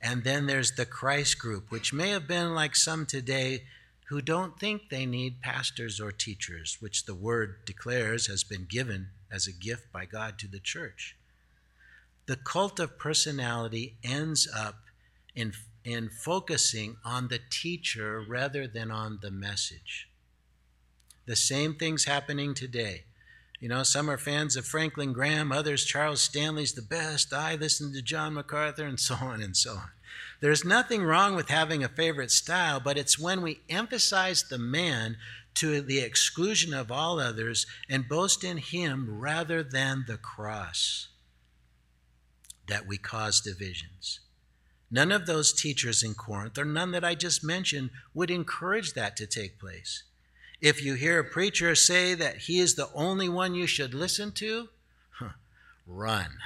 And 0.00 0.24
then 0.24 0.46
there's 0.46 0.72
the 0.72 0.86
Christ 0.86 1.38
group, 1.38 1.70
which 1.70 1.92
may 1.92 2.08
have 2.08 2.26
been 2.26 2.54
like 2.54 2.74
some 2.74 3.04
today 3.04 3.64
who 4.06 4.22
don't 4.22 4.58
think 4.58 4.88
they 4.88 5.04
need 5.04 5.42
pastors 5.42 6.00
or 6.00 6.12
teachers, 6.12 6.78
which 6.80 7.04
the 7.04 7.14
word 7.14 7.56
declares 7.66 8.28
has 8.28 8.42
been 8.42 8.64
given 8.64 9.08
as 9.30 9.46
a 9.46 9.52
gift 9.52 9.92
by 9.92 10.06
God 10.06 10.38
to 10.38 10.48
the 10.48 10.60
church. 10.60 11.14
The 12.24 12.36
cult 12.36 12.80
of 12.80 12.98
personality 12.98 13.96
ends 14.02 14.48
up 14.56 14.76
in, 15.34 15.52
in 15.84 16.08
focusing 16.08 16.96
on 17.04 17.28
the 17.28 17.40
teacher 17.50 18.24
rather 18.26 18.66
than 18.66 18.90
on 18.90 19.18
the 19.20 19.30
message. 19.30 20.08
The 21.26 21.36
same 21.36 21.74
thing's 21.74 22.06
happening 22.06 22.54
today. 22.54 23.04
You 23.60 23.68
know, 23.68 23.82
some 23.82 24.08
are 24.08 24.18
fans 24.18 24.56
of 24.56 24.66
Franklin 24.66 25.12
Graham, 25.12 25.50
others, 25.50 25.84
Charles 25.84 26.20
Stanley's 26.20 26.74
the 26.74 26.82
best. 26.82 27.32
I 27.32 27.56
listen 27.56 27.92
to 27.92 28.02
John 28.02 28.34
MacArthur, 28.34 28.86
and 28.86 29.00
so 29.00 29.16
on 29.16 29.42
and 29.42 29.56
so 29.56 29.72
on. 29.72 29.90
There's 30.40 30.64
nothing 30.64 31.02
wrong 31.02 31.34
with 31.34 31.48
having 31.48 31.82
a 31.82 31.88
favorite 31.88 32.30
style, 32.30 32.78
but 32.78 32.96
it's 32.96 33.18
when 33.18 33.42
we 33.42 33.60
emphasize 33.68 34.44
the 34.44 34.58
man 34.58 35.16
to 35.54 35.80
the 35.80 35.98
exclusion 35.98 36.72
of 36.72 36.92
all 36.92 37.18
others 37.18 37.66
and 37.88 38.08
boast 38.08 38.44
in 38.44 38.58
him 38.58 39.18
rather 39.18 39.64
than 39.64 40.04
the 40.06 40.16
cross 40.16 41.08
that 42.68 42.86
we 42.86 42.96
cause 42.96 43.40
divisions. 43.40 44.20
None 44.90 45.10
of 45.10 45.26
those 45.26 45.52
teachers 45.52 46.04
in 46.04 46.14
Corinth, 46.14 46.56
or 46.58 46.64
none 46.64 46.92
that 46.92 47.04
I 47.04 47.16
just 47.16 47.42
mentioned, 47.42 47.90
would 48.14 48.30
encourage 48.30 48.92
that 48.92 49.16
to 49.16 49.26
take 49.26 49.58
place. 49.58 50.04
If 50.60 50.82
you 50.82 50.94
hear 50.94 51.20
a 51.20 51.24
preacher 51.24 51.74
say 51.74 52.14
that 52.14 52.38
he 52.38 52.58
is 52.58 52.74
the 52.74 52.90
only 52.92 53.28
one 53.28 53.54
you 53.54 53.66
should 53.66 53.94
listen 53.94 54.32
to, 54.32 54.68
run. 55.86 56.38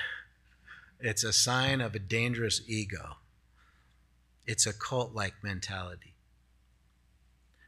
It's 1.01 1.25
a 1.25 1.33
sign 1.33 1.81
of 1.81 1.95
a 1.95 1.99
dangerous 1.99 2.61
ego. 2.67 3.17
It's 4.47 4.67
a 4.67 4.73
cult 4.73 5.15
like 5.15 5.43
mentality. 5.43 6.13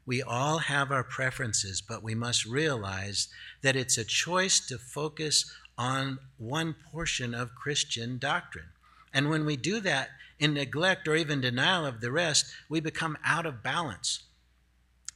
We 0.07 0.23
all 0.23 0.59
have 0.59 0.93
our 0.93 1.03
preferences, 1.03 1.81
but 1.81 2.03
we 2.03 2.15
must 2.15 2.45
realize 2.45 3.29
that 3.63 3.75
it's 3.75 3.97
a 3.97 4.05
choice 4.05 4.61
to 4.67 4.77
focus 4.77 5.51
on 5.79 6.19
one 6.37 6.75
portion 6.93 7.35
of 7.35 7.55
Christian 7.55 8.19
doctrine. 8.19 8.69
And 9.15 9.31
when 9.31 9.47
we 9.47 9.57
do 9.57 9.81
that 9.81 10.11
in 10.39 10.53
neglect 10.53 11.09
or 11.09 11.17
even 11.17 11.41
denial 11.41 11.87
of 11.87 12.03
the 12.03 12.13
rest, 12.13 12.45
we 12.69 12.81
become 12.81 13.17
out 13.25 13.47
of 13.47 13.63
balance 13.63 14.25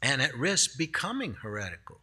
and 0.03 0.23
at 0.23 0.37
risk 0.37 0.79
becoming 0.79 1.35
heretical. 1.35 2.01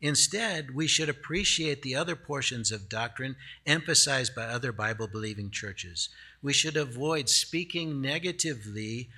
Instead, 0.00 0.74
we 0.74 0.86
should 0.86 1.08
appreciate 1.08 1.80
the 1.80 1.94
other 1.94 2.14
portions 2.14 2.70
of 2.70 2.88
doctrine 2.88 3.36
emphasized 3.66 4.34
by 4.34 4.44
other 4.44 4.70
Bible 4.70 5.08
believing 5.08 5.50
churches. 5.50 6.10
We 6.42 6.52
should 6.52 6.76
avoid 6.76 7.28
speaking 7.30 8.02
negatively 8.02 9.08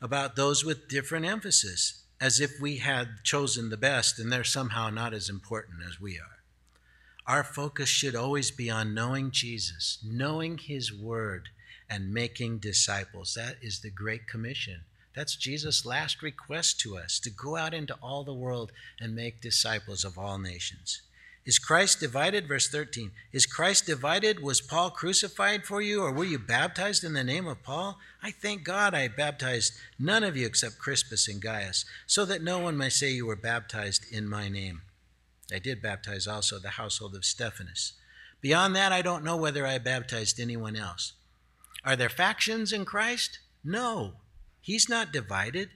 about 0.00 0.36
those 0.36 0.64
with 0.64 0.88
different 0.88 1.26
emphasis, 1.26 2.02
as 2.18 2.40
if 2.40 2.52
we 2.60 2.78
had 2.78 3.24
chosen 3.24 3.68
the 3.68 3.76
best 3.76 4.18
and 4.18 4.32
they're 4.32 4.44
somehow 4.44 4.88
not 4.88 5.12
as 5.12 5.28
important 5.28 5.82
as 5.86 6.00
we 6.00 6.18
are. 6.18 6.42
Our 7.26 7.44
focus 7.44 7.88
should 7.88 8.14
always 8.14 8.50
be 8.50 8.70
on 8.70 8.94
knowing 8.94 9.32
Jesus, 9.32 9.98
knowing 10.02 10.58
His 10.58 10.92
Word, 10.94 11.48
and 11.90 12.14
making 12.14 12.58
disciples. 12.58 13.34
That 13.34 13.56
is 13.60 13.80
the 13.80 13.90
Great 13.90 14.26
Commission. 14.26 14.82
That's 15.16 15.34
Jesus' 15.34 15.86
last 15.86 16.22
request 16.22 16.78
to 16.80 16.98
us 16.98 17.18
to 17.20 17.30
go 17.30 17.56
out 17.56 17.72
into 17.72 17.96
all 18.02 18.22
the 18.22 18.34
world 18.34 18.70
and 19.00 19.16
make 19.16 19.40
disciples 19.40 20.04
of 20.04 20.18
all 20.18 20.38
nations. 20.38 21.00
Is 21.46 21.58
Christ 21.58 22.00
divided? 22.00 22.46
Verse 22.46 22.68
13. 22.68 23.12
Is 23.32 23.46
Christ 23.46 23.86
divided? 23.86 24.42
Was 24.42 24.60
Paul 24.60 24.90
crucified 24.90 25.64
for 25.64 25.80
you, 25.80 26.02
or 26.02 26.12
were 26.12 26.24
you 26.24 26.38
baptized 26.38 27.02
in 27.02 27.14
the 27.14 27.24
name 27.24 27.46
of 27.46 27.62
Paul? 27.62 27.98
I 28.22 28.30
thank 28.30 28.62
God 28.64 28.94
I 28.94 29.08
baptized 29.08 29.72
none 29.98 30.22
of 30.22 30.36
you 30.36 30.44
except 30.44 30.78
Crispus 30.78 31.28
and 31.28 31.40
Gaius, 31.40 31.86
so 32.06 32.24
that 32.26 32.42
no 32.42 32.58
one 32.58 32.76
may 32.76 32.90
say 32.90 33.10
you 33.10 33.26
were 33.26 33.36
baptized 33.36 34.04
in 34.12 34.28
my 34.28 34.48
name. 34.48 34.82
I 35.54 35.60
did 35.60 35.80
baptize 35.80 36.26
also 36.26 36.58
the 36.58 36.70
household 36.70 37.14
of 37.14 37.24
Stephanas. 37.24 37.92
Beyond 38.42 38.76
that, 38.76 38.92
I 38.92 39.00
don't 39.00 39.24
know 39.24 39.36
whether 39.36 39.66
I 39.66 39.78
baptized 39.78 40.40
anyone 40.40 40.76
else. 40.76 41.12
Are 41.84 41.96
there 41.96 42.08
factions 42.10 42.72
in 42.72 42.84
Christ? 42.84 43.38
No. 43.64 44.14
He's 44.66 44.88
not 44.88 45.12
divided. 45.12 45.68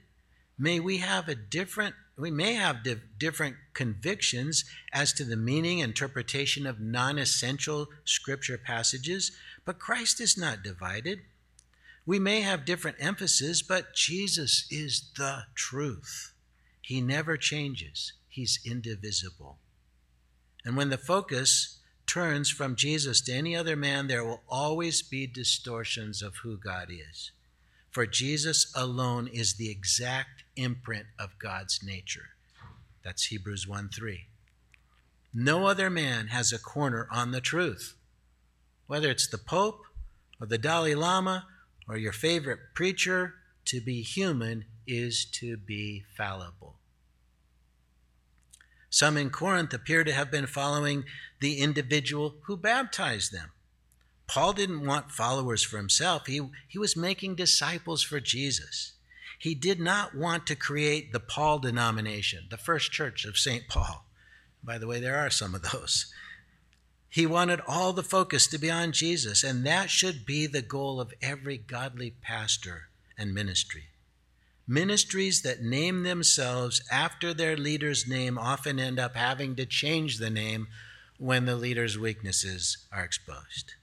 May 0.59 0.81
we 0.81 0.97
have 0.97 1.29
a 1.29 1.33
different 1.35 1.95
we 2.17 2.29
may 2.29 2.55
have 2.55 2.83
di- 2.83 2.97
different 3.17 3.55
convictions 3.73 4.65
as 4.91 5.13
to 5.13 5.23
the 5.23 5.37
meaning 5.37 5.81
and 5.81 5.91
interpretation 5.91 6.67
of 6.67 6.81
non-essential 6.81 7.87
scripture 8.03 8.57
passages, 8.57 9.31
but 9.63 9.79
Christ 9.79 10.19
is 10.19 10.37
not 10.37 10.61
divided. 10.61 11.21
We 12.05 12.19
may 12.19 12.41
have 12.41 12.65
different 12.65 12.97
emphasis, 12.99 13.61
but 13.61 13.95
Jesus 13.95 14.67
is 14.69 15.09
the 15.15 15.45
truth. 15.55 16.33
He 16.81 16.99
never 16.99 17.37
changes. 17.37 18.11
He's 18.27 18.59
indivisible. 18.65 19.57
And 20.65 20.75
when 20.75 20.89
the 20.89 20.97
focus 20.97 21.79
turns 22.05 22.49
from 22.49 22.75
Jesus 22.75 23.21
to 23.21 23.31
any 23.31 23.55
other 23.55 23.77
man, 23.77 24.07
there 24.07 24.25
will 24.25 24.43
always 24.49 25.01
be 25.01 25.27
distortions 25.27 26.21
of 26.21 26.35
who 26.43 26.57
God 26.57 26.89
is 26.91 27.31
for 27.91 28.05
Jesus 28.05 28.71
alone 28.75 29.27
is 29.27 29.55
the 29.55 29.69
exact 29.69 30.43
imprint 30.55 31.07
of 31.19 31.37
God's 31.37 31.81
nature. 31.83 32.29
That's 33.03 33.25
Hebrews 33.25 33.67
1 33.67 33.89
3. 33.89 34.27
No 35.33 35.65
other 35.65 35.89
man 35.89 36.27
has 36.27 36.51
a 36.51 36.59
corner 36.59 37.07
on 37.11 37.31
the 37.31 37.41
truth. 37.41 37.95
Whether 38.87 39.09
it's 39.09 39.27
the 39.27 39.37
Pope 39.37 39.83
or 40.39 40.47
the 40.47 40.57
Dalai 40.57 40.95
Lama 40.95 41.47
or 41.87 41.97
your 41.97 42.11
favorite 42.11 42.59
preacher, 42.73 43.35
to 43.65 43.79
be 43.79 44.01
human 44.01 44.65
is 44.87 45.25
to 45.25 45.57
be 45.57 46.03
fallible. 46.17 46.75
Some 48.89 49.15
in 49.15 49.29
Corinth 49.29 49.73
appear 49.73 50.03
to 50.03 50.11
have 50.11 50.29
been 50.29 50.47
following 50.47 51.05
the 51.39 51.59
individual 51.59 52.35
who 52.45 52.57
baptized 52.57 53.31
them. 53.31 53.51
Paul 54.31 54.53
didn't 54.53 54.85
want 54.85 55.11
followers 55.11 55.61
for 55.61 55.75
himself, 55.75 56.25
he, 56.25 56.39
he 56.65 56.79
was 56.79 56.95
making 56.95 57.35
disciples 57.35 58.01
for 58.01 58.21
Jesus. 58.21 58.93
He 59.37 59.53
did 59.53 59.77
not 59.77 60.15
want 60.15 60.47
to 60.47 60.55
create 60.55 61.11
the 61.11 61.19
Paul 61.19 61.59
denomination, 61.59 62.45
the 62.49 62.55
first 62.55 62.93
church 62.93 63.25
of 63.25 63.37
St. 63.37 63.67
Paul. 63.67 64.05
By 64.63 64.77
the 64.77 64.87
way, 64.87 65.01
there 65.01 65.17
are 65.17 65.29
some 65.29 65.53
of 65.53 65.63
those. 65.73 66.13
He 67.09 67.25
wanted 67.25 67.59
all 67.67 67.91
the 67.91 68.03
focus 68.03 68.47
to 68.47 68.57
be 68.57 68.71
on 68.71 68.93
Jesus, 68.93 69.43
and 69.43 69.65
that 69.65 69.89
should 69.89 70.25
be 70.25 70.47
the 70.47 70.61
goal 70.61 71.01
of 71.01 71.13
every 71.21 71.57
godly 71.57 72.11
pastor 72.21 72.87
and 73.17 73.33
ministry. 73.33 73.87
Ministries 74.65 75.41
that 75.41 75.61
name 75.61 76.03
themselves 76.03 76.81
after 76.89 77.33
their 77.33 77.57
leader's 77.57 78.07
name 78.07 78.37
often 78.37 78.79
end 78.79 78.97
up 78.97 79.17
having 79.17 79.57
to 79.57 79.65
change 79.65 80.19
the 80.19 80.29
name 80.29 80.69
when 81.17 81.43
the 81.43 81.57
leader's 81.57 81.99
weaknesses 81.99 82.77
are 82.93 83.03
exposed. 83.03 83.73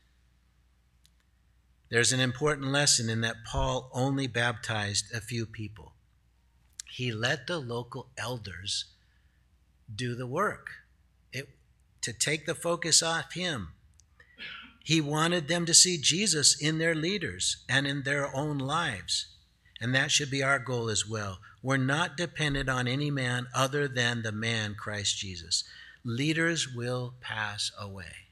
There's 1.90 2.12
an 2.12 2.20
important 2.20 2.68
lesson 2.68 3.08
in 3.08 3.22
that 3.22 3.44
Paul 3.46 3.90
only 3.94 4.26
baptized 4.26 5.06
a 5.14 5.20
few 5.20 5.46
people. 5.46 5.92
He 6.90 7.12
let 7.12 7.46
the 7.46 7.58
local 7.58 8.08
elders 8.18 8.86
do 9.94 10.14
the 10.14 10.26
work 10.26 10.68
it, 11.32 11.48
to 12.02 12.12
take 12.12 12.44
the 12.44 12.54
focus 12.54 13.02
off 13.02 13.32
him. 13.32 13.68
He 14.84 15.00
wanted 15.00 15.48
them 15.48 15.66
to 15.66 15.74
see 15.74 15.98
Jesus 15.98 16.60
in 16.60 16.78
their 16.78 16.94
leaders 16.94 17.58
and 17.68 17.86
in 17.86 18.02
their 18.02 18.34
own 18.34 18.58
lives. 18.58 19.26
And 19.80 19.94
that 19.94 20.10
should 20.10 20.30
be 20.30 20.42
our 20.42 20.58
goal 20.58 20.88
as 20.88 21.08
well. 21.08 21.38
We're 21.62 21.76
not 21.76 22.16
dependent 22.16 22.68
on 22.68 22.88
any 22.88 23.10
man 23.10 23.46
other 23.54 23.88
than 23.88 24.22
the 24.22 24.32
man 24.32 24.74
Christ 24.74 25.18
Jesus. 25.18 25.64
Leaders 26.04 26.68
will 26.74 27.14
pass 27.20 27.70
away. 27.78 28.27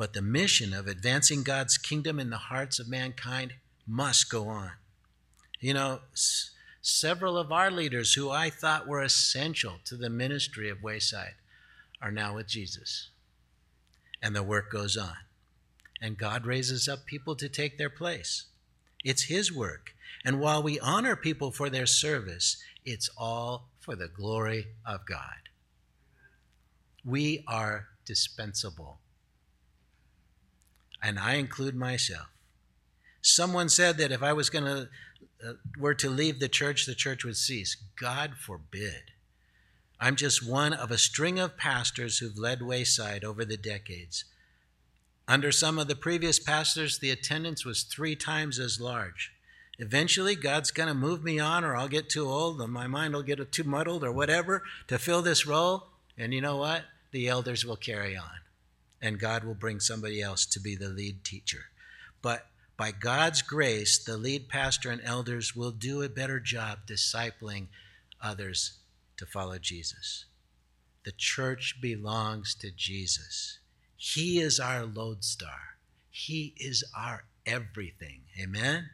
But 0.00 0.14
the 0.14 0.22
mission 0.22 0.72
of 0.72 0.86
advancing 0.86 1.42
God's 1.42 1.76
kingdom 1.76 2.18
in 2.18 2.30
the 2.30 2.38
hearts 2.38 2.78
of 2.78 2.88
mankind 2.88 3.52
must 3.86 4.30
go 4.30 4.48
on. 4.48 4.70
You 5.60 5.74
know, 5.74 6.00
Several 6.80 7.36
of 7.36 7.52
our 7.52 7.70
leaders 7.70 8.14
who 8.14 8.30
I 8.30 8.48
thought 8.48 8.88
were 8.88 9.02
essential 9.02 9.74
to 9.84 9.96
the 9.96 10.08
ministry 10.08 10.70
of 10.70 10.82
Wayside 10.82 11.34
are 12.00 12.10
now 12.10 12.36
with 12.36 12.46
Jesus. 12.46 13.10
And 14.22 14.34
the 14.34 14.42
work 14.42 14.70
goes 14.70 14.96
on. 14.96 15.16
And 16.00 16.16
God 16.16 16.46
raises 16.46 16.88
up 16.88 17.04
people 17.04 17.36
to 17.36 17.50
take 17.50 17.76
their 17.76 17.90
place. 17.90 18.46
It's 19.04 19.24
His 19.24 19.52
work. 19.52 19.94
And 20.24 20.40
while 20.40 20.62
we 20.62 20.80
honor 20.80 21.14
people 21.14 21.50
for 21.50 21.68
their 21.68 21.84
service, 21.84 22.56
it's 22.86 23.10
all 23.18 23.68
for 23.78 23.94
the 23.94 24.08
glory 24.08 24.68
of 24.86 25.04
God. 25.04 25.50
We 27.04 27.44
are 27.46 27.88
dispensable. 28.06 29.00
And 31.02 31.18
I 31.18 31.34
include 31.34 31.74
myself. 31.74 32.28
Someone 33.22 33.68
said 33.68 33.96
that 33.98 34.12
if 34.12 34.22
I 34.22 34.32
was 34.32 34.50
going 34.50 34.64
to 34.64 34.88
uh, 35.46 35.54
were 35.78 35.94
to 35.94 36.10
leave 36.10 36.38
the 36.38 36.48
church, 36.48 36.84
the 36.84 36.94
church 36.94 37.24
would 37.24 37.36
cease. 37.36 37.76
God 37.98 38.34
forbid. 38.38 39.12
I'm 39.98 40.16
just 40.16 40.46
one 40.46 40.72
of 40.72 40.90
a 40.90 40.98
string 40.98 41.38
of 41.38 41.56
pastors 41.56 42.18
who've 42.18 42.38
led 42.38 42.62
Wayside 42.62 43.24
over 43.24 43.44
the 43.44 43.56
decades. 43.56 44.24
Under 45.28 45.52
some 45.52 45.78
of 45.78 45.88
the 45.88 45.96
previous 45.96 46.38
pastors, 46.38 46.98
the 46.98 47.10
attendance 47.10 47.64
was 47.64 47.82
three 47.82 48.16
times 48.16 48.58
as 48.58 48.80
large. 48.80 49.32
Eventually, 49.78 50.34
God's 50.34 50.70
going 50.70 50.88
to 50.88 50.94
move 50.94 51.22
me 51.22 51.38
on, 51.38 51.64
or 51.64 51.76
I'll 51.76 51.88
get 51.88 52.10
too 52.10 52.28
old, 52.28 52.60
and 52.60 52.72
my 52.72 52.86
mind 52.86 53.14
will 53.14 53.22
get 53.22 53.52
too 53.52 53.64
muddled, 53.64 54.04
or 54.04 54.12
whatever, 54.12 54.62
to 54.88 54.98
fill 54.98 55.22
this 55.22 55.46
role. 55.46 55.88
And 56.18 56.34
you 56.34 56.40
know 56.40 56.56
what? 56.56 56.82
The 57.12 57.28
elders 57.28 57.64
will 57.64 57.76
carry 57.76 58.16
on, 58.16 58.40
and 59.00 59.18
God 59.18 59.44
will 59.44 59.54
bring 59.54 59.80
somebody 59.80 60.20
else 60.20 60.44
to 60.46 60.60
be 60.60 60.76
the 60.76 60.88
lead 60.88 61.24
teacher. 61.24 61.66
But 62.22 62.46
by 62.76 62.92
God's 62.92 63.42
grace, 63.42 63.98
the 63.98 64.16
lead 64.16 64.48
pastor 64.48 64.90
and 64.90 65.02
elders 65.04 65.54
will 65.54 65.70
do 65.70 66.02
a 66.02 66.08
better 66.08 66.40
job 66.40 66.80
discipling 66.86 67.66
others 68.22 68.78
to 69.16 69.26
follow 69.26 69.58
Jesus. 69.58 70.24
The 71.04 71.12
church 71.12 71.76
belongs 71.80 72.54
to 72.56 72.70
Jesus. 72.70 73.58
He 73.96 74.38
is 74.38 74.58
our 74.60 74.84
lodestar. 74.84 75.76
He 76.10 76.54
is 76.56 76.84
our 76.96 77.24
everything. 77.46 78.22
Amen. 78.40 78.90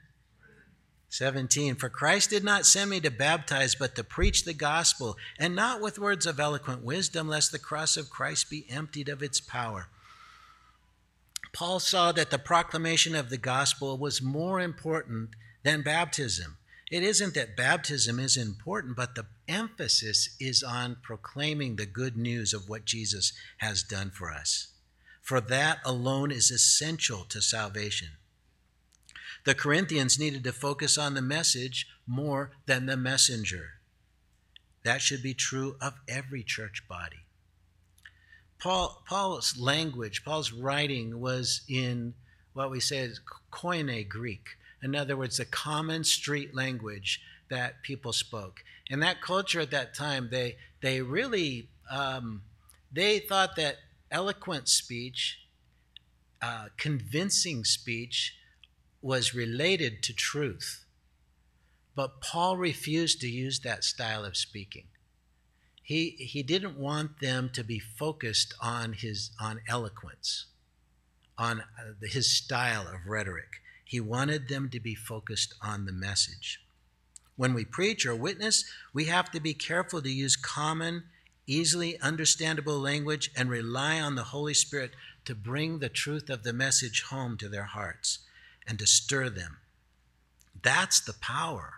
17 1.08 1.76
For 1.76 1.88
Christ 1.88 2.30
did 2.30 2.44
not 2.44 2.66
send 2.66 2.90
me 2.90 3.00
to 3.00 3.10
baptize, 3.10 3.74
but 3.74 3.94
to 3.94 4.04
preach 4.04 4.44
the 4.44 4.52
gospel, 4.52 5.16
and 5.38 5.54
not 5.54 5.80
with 5.80 5.98
words 5.98 6.26
of 6.26 6.40
eloquent 6.40 6.82
wisdom, 6.82 7.28
lest 7.28 7.52
the 7.52 7.58
cross 7.58 7.96
of 7.96 8.10
Christ 8.10 8.50
be 8.50 8.66
emptied 8.68 9.08
of 9.08 9.22
its 9.22 9.40
power. 9.40 9.88
Paul 11.56 11.80
saw 11.80 12.12
that 12.12 12.28
the 12.28 12.38
proclamation 12.38 13.14
of 13.14 13.30
the 13.30 13.38
gospel 13.38 13.96
was 13.96 14.20
more 14.20 14.60
important 14.60 15.30
than 15.62 15.80
baptism. 15.80 16.58
It 16.90 17.02
isn't 17.02 17.32
that 17.32 17.56
baptism 17.56 18.20
is 18.20 18.36
important, 18.36 18.94
but 18.94 19.14
the 19.14 19.24
emphasis 19.48 20.36
is 20.38 20.62
on 20.62 20.98
proclaiming 21.02 21.76
the 21.76 21.86
good 21.86 22.14
news 22.14 22.52
of 22.52 22.68
what 22.68 22.84
Jesus 22.84 23.32
has 23.56 23.82
done 23.82 24.10
for 24.10 24.30
us. 24.30 24.68
For 25.22 25.40
that 25.40 25.78
alone 25.82 26.30
is 26.30 26.50
essential 26.50 27.24
to 27.30 27.40
salvation. 27.40 28.08
The 29.46 29.54
Corinthians 29.54 30.18
needed 30.18 30.44
to 30.44 30.52
focus 30.52 30.98
on 30.98 31.14
the 31.14 31.22
message 31.22 31.86
more 32.06 32.50
than 32.66 32.84
the 32.84 32.98
messenger. 32.98 33.80
That 34.84 35.00
should 35.00 35.22
be 35.22 35.32
true 35.32 35.76
of 35.80 35.94
every 36.06 36.42
church 36.42 36.82
body. 36.86 37.25
Paul, 38.58 39.02
Paul's 39.06 39.58
language, 39.58 40.24
Paul's 40.24 40.52
writing 40.52 41.20
was 41.20 41.62
in 41.68 42.14
what 42.52 42.70
we 42.70 42.80
say 42.80 42.98
is 42.98 43.20
Koine 43.52 44.08
Greek. 44.08 44.46
In 44.82 44.94
other 44.94 45.16
words, 45.16 45.36
the 45.36 45.44
common 45.44 46.04
street 46.04 46.54
language 46.54 47.20
that 47.50 47.82
people 47.82 48.12
spoke. 48.12 48.62
In 48.88 49.00
that 49.00 49.20
culture 49.20 49.60
at 49.60 49.70
that 49.72 49.94
time, 49.94 50.28
they, 50.30 50.56
they 50.80 51.02
really 51.02 51.68
um, 51.90 52.42
they 52.92 53.18
thought 53.18 53.56
that 53.56 53.76
eloquent 54.10 54.68
speech, 54.68 55.40
uh, 56.40 56.66
convincing 56.76 57.64
speech, 57.64 58.36
was 59.02 59.34
related 59.34 60.02
to 60.04 60.14
truth. 60.14 60.84
But 61.94 62.20
Paul 62.20 62.56
refused 62.56 63.20
to 63.20 63.28
use 63.28 63.60
that 63.60 63.84
style 63.84 64.24
of 64.24 64.36
speaking 64.36 64.86
he, 65.86 66.16
he 66.18 66.42
didn't 66.42 66.76
want 66.76 67.20
them 67.20 67.48
to 67.52 67.62
be 67.62 67.78
focused 67.78 68.54
on 68.60 68.92
his 68.92 69.30
on 69.40 69.60
eloquence, 69.68 70.46
on 71.38 71.60
uh, 71.60 71.92
his 72.02 72.28
style 72.28 72.88
of 72.88 73.06
rhetoric. 73.06 73.62
He 73.84 74.00
wanted 74.00 74.48
them 74.48 74.68
to 74.70 74.80
be 74.80 74.96
focused 74.96 75.54
on 75.62 75.86
the 75.86 75.92
message. 75.92 76.60
When 77.36 77.54
we 77.54 77.64
preach 77.64 78.04
or 78.04 78.16
witness, 78.16 78.64
we 78.92 79.04
have 79.04 79.30
to 79.30 79.38
be 79.38 79.54
careful 79.54 80.02
to 80.02 80.10
use 80.10 80.34
common, 80.34 81.04
easily 81.46 82.00
understandable 82.00 82.80
language 82.80 83.30
and 83.36 83.48
rely 83.48 84.00
on 84.00 84.16
the 84.16 84.24
Holy 84.24 84.54
Spirit 84.54 84.90
to 85.24 85.36
bring 85.36 85.78
the 85.78 85.88
truth 85.88 86.28
of 86.28 86.42
the 86.42 86.52
message 86.52 87.04
home 87.10 87.36
to 87.36 87.48
their 87.48 87.62
hearts 87.62 88.18
and 88.66 88.76
to 88.80 88.88
stir 88.88 89.30
them. 89.30 89.58
That's 90.60 90.98
the 91.00 91.14
power. 91.20 91.74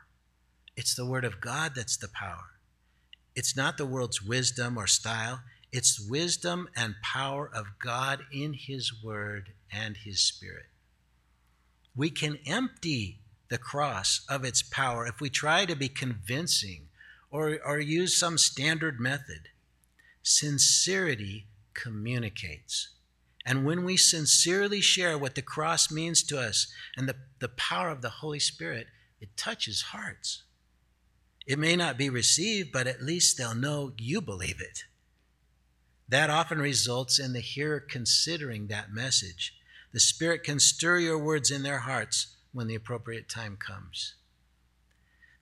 It's 0.79 0.95
the 0.95 1.05
Word 1.05 1.27
of 1.27 1.43
God 1.43 1.75
that's 1.75 1.99
the 1.99 2.09
power. 2.09 2.58
It's 3.39 3.55
not 3.57 3.79
the 3.79 3.87
world's 3.87 4.21
wisdom 4.21 4.77
or 4.77 4.89
style, 4.89 5.43
it's 5.71 6.01
wisdom 6.01 6.69
and 6.75 6.97
power 7.05 7.49
of 7.49 7.79
God 7.81 8.25
in 8.33 8.53
His 8.53 8.93
Word 9.01 9.53
and 9.71 9.97
His 9.97 10.19
Spirit. 10.19 10.67
We 11.95 12.11
can 12.11 12.41
empty 12.45 13.21
the 13.49 13.57
cross 13.57 14.27
of 14.29 14.45
its 14.45 14.61
power 14.61 15.07
if 15.07 15.21
we 15.21 15.31
try 15.31 15.67
to 15.67 15.77
be 15.77 15.89
convincing 15.89 16.89
or, 17.31 17.61
or 17.65 17.79
use 17.79 18.19
some 18.19 18.39
standard 18.39 18.99
method. 18.99 19.51
Sincerity 20.25 21.47
communicates. 21.75 22.89
And 23.47 23.65
when 23.65 23.85
we 23.85 23.97
sincerely 23.97 24.81
share 24.81 25.17
what 25.17 25.37
the 25.37 25.43
cross 25.43 25.93
means 25.93 26.25
to 26.25 26.41
us 26.41 26.67
and 26.97 27.09
the, 27.09 27.15
the 27.39 27.51
power 27.51 27.91
of 27.91 28.03
the 28.03 28.11
Holy 28.19 28.41
Spirit, 28.41 28.89
it 29.21 29.37
touches 29.37 29.83
hearts. 29.93 30.43
It 31.49 31.59
may 31.59 31.77
not 31.77 31.97
be 31.97 32.11
received, 32.11 32.73
but 32.73 32.87
at 32.87 33.03
least 33.03 33.39
they'll 33.39 33.55
know 33.55 33.95
you 33.97 34.21
believe 34.21 34.61
it. 34.61 34.85
That 36.07 36.29
often 36.29 36.59
results 36.59 37.19
in 37.19 37.33
the 37.33 37.41
hearer 37.41 37.81
considering 37.81 38.67
that 38.67 38.93
message. 38.93 39.55
The 39.95 39.99
Spirit 39.99 40.45
can 40.45 40.61
stir 40.61 40.99
your 40.99 41.19
words 41.19 41.51
in 41.51 41.63
their 41.63 41.79
hearts 41.79 42.37
when 42.53 42.67
the 42.67 42.75
appropriate 42.75 43.31
time 43.31 43.57
comes. 43.57 44.15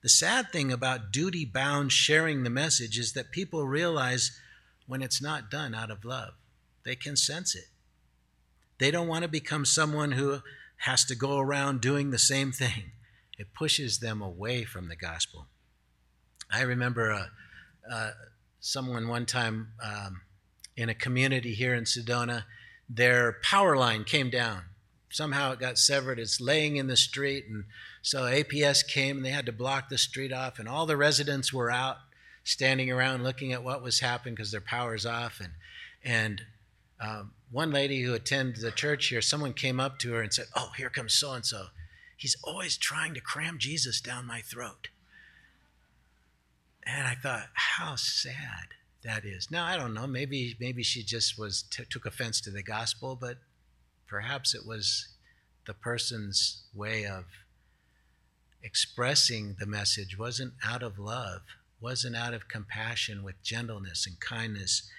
The 0.01 0.07
sad 0.07 0.49
thing 0.53 0.71
about 0.71 1.11
duty 1.11 1.43
bound 1.43 1.91
sharing 1.91 2.43
the 2.43 2.49
message 2.49 2.97
is 2.97 3.11
that 3.11 3.33
people 3.33 3.67
realize 3.67 4.39
when 4.85 5.01
it's 5.01 5.21
not 5.21 5.51
done 5.51 5.75
out 5.75 5.91
of 5.91 6.05
love. 6.05 6.35
They 6.85 6.95
can 6.95 7.17
sense 7.17 7.53
it. 7.53 7.65
They 8.79 8.91
don't 8.91 9.09
want 9.09 9.23
to 9.23 9.29
become 9.29 9.65
someone 9.65 10.13
who 10.13 10.39
has 10.77 11.03
to 11.05 11.15
go 11.15 11.37
around 11.37 11.81
doing 11.81 12.11
the 12.11 12.17
same 12.17 12.53
thing. 12.53 12.91
It 13.37 13.53
pushes 13.53 13.99
them 13.99 14.21
away 14.21 14.63
from 14.63 14.87
the 14.87 14.95
gospel. 14.95 15.47
I 16.51 16.61
remember 16.61 17.11
uh, 17.11 17.25
uh, 17.91 18.11
someone 18.59 19.07
one 19.07 19.25
time 19.25 19.69
um, 19.83 20.21
in 20.75 20.89
a 20.89 20.95
community 20.95 21.53
here 21.53 21.73
in 21.73 21.83
Sedona, 21.83 22.43
their 22.89 23.37
power 23.43 23.75
line 23.75 24.03
came 24.03 24.29
down. 24.29 24.63
Somehow 25.09 25.51
it 25.53 25.59
got 25.59 25.77
severed. 25.77 26.19
It's 26.19 26.39
laying 26.39 26.75
in 26.75 26.87
the 26.87 26.97
street. 26.97 27.45
And 27.49 27.65
so 28.01 28.23
APS 28.23 28.87
came 28.87 29.17
and 29.17 29.25
they 29.25 29.31
had 29.31 29.45
to 29.45 29.51
block 29.51 29.89
the 29.89 29.97
street 29.97 30.31
off. 30.31 30.59
And 30.59 30.67
all 30.67 30.85
the 30.85 30.97
residents 30.97 31.51
were 31.51 31.71
out 31.71 31.97
standing 32.43 32.91
around 32.91 33.23
looking 33.23 33.51
at 33.51 33.63
what 33.63 33.83
was 33.83 33.99
happening 33.99 34.35
because 34.35 34.51
their 34.51 34.61
power's 34.61 35.05
off. 35.05 35.39
And, 35.41 35.53
and 36.03 36.41
um, 36.99 37.31
one 37.51 37.71
lady 37.71 38.01
who 38.01 38.13
attended 38.13 38.61
the 38.61 38.71
church 38.71 39.07
here, 39.07 39.21
someone 39.21 39.53
came 39.53 39.79
up 39.79 39.97
to 39.99 40.13
her 40.13 40.21
and 40.21 40.33
said, 40.33 40.45
Oh, 40.55 40.71
here 40.77 40.89
comes 40.89 41.13
so 41.13 41.33
and 41.33 41.45
so. 41.45 41.67
He's 42.15 42.35
always 42.43 42.77
trying 42.77 43.13
to 43.13 43.21
cram 43.21 43.57
Jesus 43.59 44.01
down 44.01 44.25
my 44.25 44.41
throat. 44.41 44.89
And 46.87 47.07
I 47.07 47.15
thought, 47.15 47.47
how 47.53 47.95
sad 47.95 48.73
that 49.03 49.25
is. 49.25 49.49
Now 49.51 49.65
I 49.65 49.77
don't 49.77 49.93
know. 49.93 50.07
Maybe 50.07 50.55
maybe 50.59 50.83
she 50.83 51.03
just 51.03 51.37
was 51.37 51.63
t- 51.63 51.83
took 51.89 52.05
offense 52.05 52.41
to 52.41 52.51
the 52.51 52.63
gospel, 52.63 53.17
but 53.19 53.37
perhaps 54.07 54.55
it 54.55 54.65
was 54.65 55.09
the 55.65 55.73
person's 55.73 56.63
way 56.73 57.05
of 57.05 57.25
expressing 58.63 59.55
the 59.59 59.65
message 59.65 60.17
wasn't 60.17 60.53
out 60.65 60.81
of 60.81 60.97
love, 60.97 61.41
wasn't 61.79 62.15
out 62.15 62.33
of 62.33 62.47
compassion 62.47 63.23
with 63.23 63.41
gentleness 63.43 64.07
and 64.07 64.19
kindness. 64.19 64.89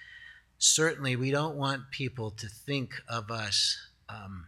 Certainly, 0.57 1.15
we 1.15 1.31
don't 1.31 1.55
want 1.55 1.91
people 1.91 2.31
to 2.31 2.47
think 2.47 2.93
of 3.07 3.31
us 3.31 3.77
um, 4.07 4.47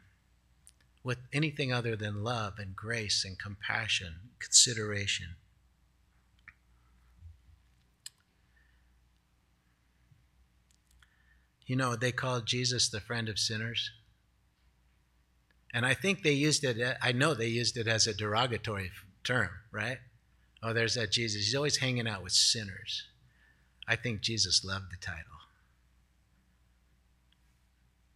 with 1.04 1.20
anything 1.34 1.74
other 1.74 1.96
than 1.96 2.24
love 2.24 2.54
and 2.58 2.76
grace 2.76 3.26
and 3.26 3.38
compassion, 3.40 4.16
consideration. 4.40 5.36
You 11.72 11.78
know, 11.78 11.96
they 11.96 12.12
called 12.12 12.48
Jesus 12.48 12.90
the 12.90 13.00
friend 13.00 13.30
of 13.30 13.40
sinners. 13.40 13.92
And 15.74 15.86
I 15.86 15.94
think 15.94 16.22
they 16.22 16.34
used 16.34 16.66
it, 16.66 16.98
I 17.02 17.14
know 17.14 17.34
they 17.34 17.48
used 17.48 17.78
it 17.78 17.88
as 17.88 18.08
a 18.08 18.14
derogatory 18.14 18.92
term, 19.24 19.52
right? 19.72 20.00
Oh, 20.62 20.74
there's 20.74 20.96
that 20.96 21.14
Jesus. 21.14 21.46
He's 21.46 21.56
always 21.56 21.78
hanging 21.78 22.10
out 22.10 22.24
with 22.24 22.34
sinners. 22.34 23.08
I 23.88 23.96
think 23.96 24.20
Jesus 24.20 24.66
loved 24.66 24.92
the 24.92 24.98
title 24.98 25.24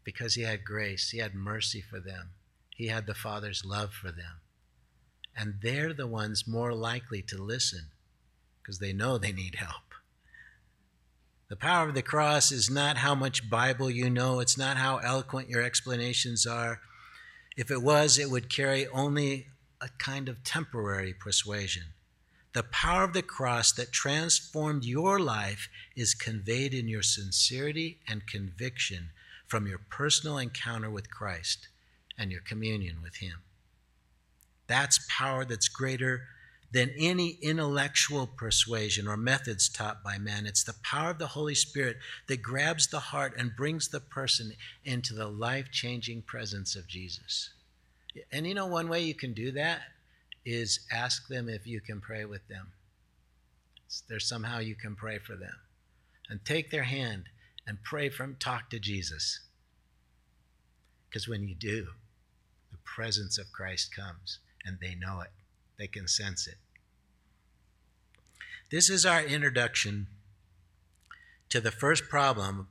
because 0.04 0.36
he 0.36 0.41
had 0.41 0.65
grace, 0.65 1.12
he 1.12 1.20
had 1.20 1.34
mercy 1.34 1.80
for 1.80 2.02
them, 2.02 2.32
he 2.76 2.88
had 2.88 3.06
the 3.06 3.15
Father's 3.15 3.63
love 3.63 3.94
for 3.94 4.12
them. 4.12 4.41
And 5.34 5.60
they're 5.62 5.94
the 5.94 6.08
ones 6.08 6.46
more 6.46 6.74
likely 6.74 7.22
to 7.22 7.41
listen 7.41 7.91
because 8.62 8.80
they 8.80 8.91
know 8.91 9.18
they 9.18 9.32
need 9.32 9.56
help. 9.56 9.94
The 11.47 11.55
power 11.55 11.88
of 11.88 11.93
the 11.93 12.01
cross 12.01 12.51
is 12.51 12.71
not 12.71 12.97
how 12.97 13.13
much 13.13 13.49
Bible 13.49 13.89
you 13.89 14.10
know, 14.10 14.39
it's 14.39 14.58
not 14.58 14.77
how 14.77 14.97
eloquent 14.97 15.49
your 15.49 15.62
explanations 15.62 16.47
are. 16.47 16.81
If 17.55 17.69
it 17.69 17.84
was, 17.84 18.17
it 18.17 18.31
would 18.31 18.49
carry 18.49 18.88
only 18.88 19.47
a 19.79 19.89
kind 19.99 20.27
of 20.27 20.43
temporary 20.43 21.13
persuasion. 21.13 21.84
The 22.53 22.63
power 22.63 23.03
of 23.03 23.13
the 23.13 23.21
cross 23.21 23.71
that 23.73 23.91
transformed 23.91 24.86
your 24.86 25.19
life 25.19 25.69
is 25.95 26.15
conveyed 26.15 26.73
in 26.73 26.88
your 26.88 27.03
sincerity 27.03 27.99
and 28.08 28.25
conviction 28.25 29.10
from 29.45 29.67
your 29.67 29.81
personal 29.89 30.38
encounter 30.38 30.89
with 30.89 31.12
Christ 31.12 31.67
and 32.17 32.31
your 32.31 32.41
communion 32.41 33.01
with 33.03 33.17
Him. 33.17 33.43
That's 34.67 35.05
power 35.10 35.45
that's 35.45 35.67
greater 35.67 36.23
than 36.71 36.91
any 36.97 37.38
intellectual 37.41 38.28
persuasion 38.28 39.08
or 39.08 39.17
methods 39.17 39.69
taught 39.69 40.04
by 40.04 40.17
man. 40.17 40.45
It's 40.45 40.63
the 40.63 40.75
power 40.84 41.12
of 41.12 41.19
the 41.19 41.28
Holy 41.28 41.56
Spirit 41.56 41.97
that 42.28 42.41
grabs 42.41 42.88
the 42.88 42.99
heart 42.99 43.34
and 43.38 43.56
brings 43.56 43.88
the 43.88 43.99
person 43.99 44.54
into 44.84 45.13
the 45.13 45.28
life 45.28 45.71
changing 45.71 46.23
presence 46.23 46.75
of 46.75 46.88
Jesus. 46.88 47.51
And 48.32 48.45
you 48.47 48.54
know, 48.54 48.67
one 48.67 48.89
way 48.89 49.01
you 49.01 49.13
can 49.13 49.34
do 49.34 49.51
that 49.54 49.82
is 50.45 50.82
ask 50.91 51.28
them 51.28 51.49
if 51.49 51.65
you 51.65 51.82
can 51.82 52.01
pray 52.01 52.25
with 52.25 52.47
them. 52.47 52.67
There's 54.08 54.28
somehow 54.28 54.60
you 54.60 54.75
can 54.75 54.95
pray 54.95 55.19
for 55.19 55.36
them. 55.36 55.56
And 56.30 56.43
take 56.43 56.71
their 56.71 56.84
hand 56.84 57.25
and 57.67 57.84
pray 57.84 58.10
from 58.10 58.36
talk 58.36 58.69
to 58.71 58.80
Jesus. 58.80 59.39
Because 61.08 61.28
when 61.28 61.47
you 61.47 61.56
do, 61.56 61.88
the 62.71 62.78
presence 62.84 63.38
of 63.38 63.51
Christ 63.51 63.95
comes 63.95 64.39
and 64.65 64.78
they 64.82 64.95
know 64.95 65.21
it. 65.21 65.32
They 65.77 65.88
can 65.88 66.07
sense 66.07 66.47
it. 66.47 66.55
This 68.71 68.89
is 68.89 69.05
our 69.05 69.23
introduction 69.23 70.07
to 71.49 71.61
the 71.61 71.71
first 71.71 72.09
problem 72.09 72.67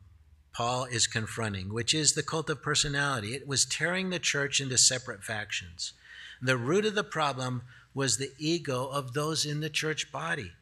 Paul 0.53 0.85
is 0.85 1.09
confronting, 1.09 1.75
which 1.75 1.93
is 1.93 2.13
the 2.13 2.23
cult 2.23 2.49
of 2.49 2.63
personality. 2.63 3.35
It 3.35 3.47
was 3.47 3.65
tearing 3.65 4.11
the 4.11 4.21
church 4.21 4.61
into 4.61 4.79
separate 4.79 5.25
factions. 5.25 5.93
The 6.41 6.57
root 6.57 6.85
of 6.85 6.95
the 6.95 7.05
problem 7.05 7.63
was 7.93 8.17
the 8.17 8.33
ego 8.39 8.87
of 8.87 9.15
those 9.15 9.45
in 9.45 9.61
the 9.61 9.71
church 9.71 10.13
body. 10.13 10.53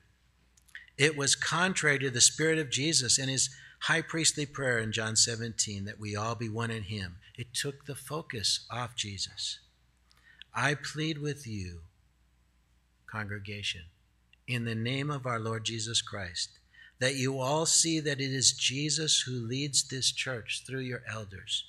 It 0.96 1.16
was 1.16 1.34
contrary 1.34 1.98
to 2.00 2.10
the 2.10 2.20
spirit 2.20 2.58
of 2.58 2.70
Jesus 2.70 3.18
and 3.18 3.28
his 3.28 3.50
high 3.80 4.02
priestly 4.02 4.46
prayer 4.46 4.78
in 4.78 4.92
John 4.92 5.16
17 5.16 5.84
that 5.84 6.00
we 6.00 6.16
all 6.16 6.34
be 6.34 6.48
one 6.48 6.70
in 6.70 6.84
him. 6.84 7.16
It 7.36 7.52
took 7.52 7.84
the 7.84 7.94
focus 7.94 8.66
off 8.70 8.94
Jesus. 8.94 9.58
I 10.54 10.74
plead 10.74 11.18
with 11.18 11.46
you, 11.46 11.80
congregation, 13.12 13.82
in 14.48 14.64
the 14.64 14.74
name 14.74 15.10
of 15.10 15.26
our 15.26 15.38
Lord 15.38 15.64
Jesus 15.64 16.00
Christ, 16.00 16.48
that 16.98 17.16
you 17.16 17.38
all 17.38 17.66
see 17.66 18.00
that 18.00 18.20
it 18.20 18.32
is 18.32 18.52
Jesus 18.52 19.20
who 19.20 19.32
leads 19.32 19.82
this 19.82 20.10
church 20.10 20.62
through 20.66 20.80
your 20.80 21.02
elders, 21.12 21.64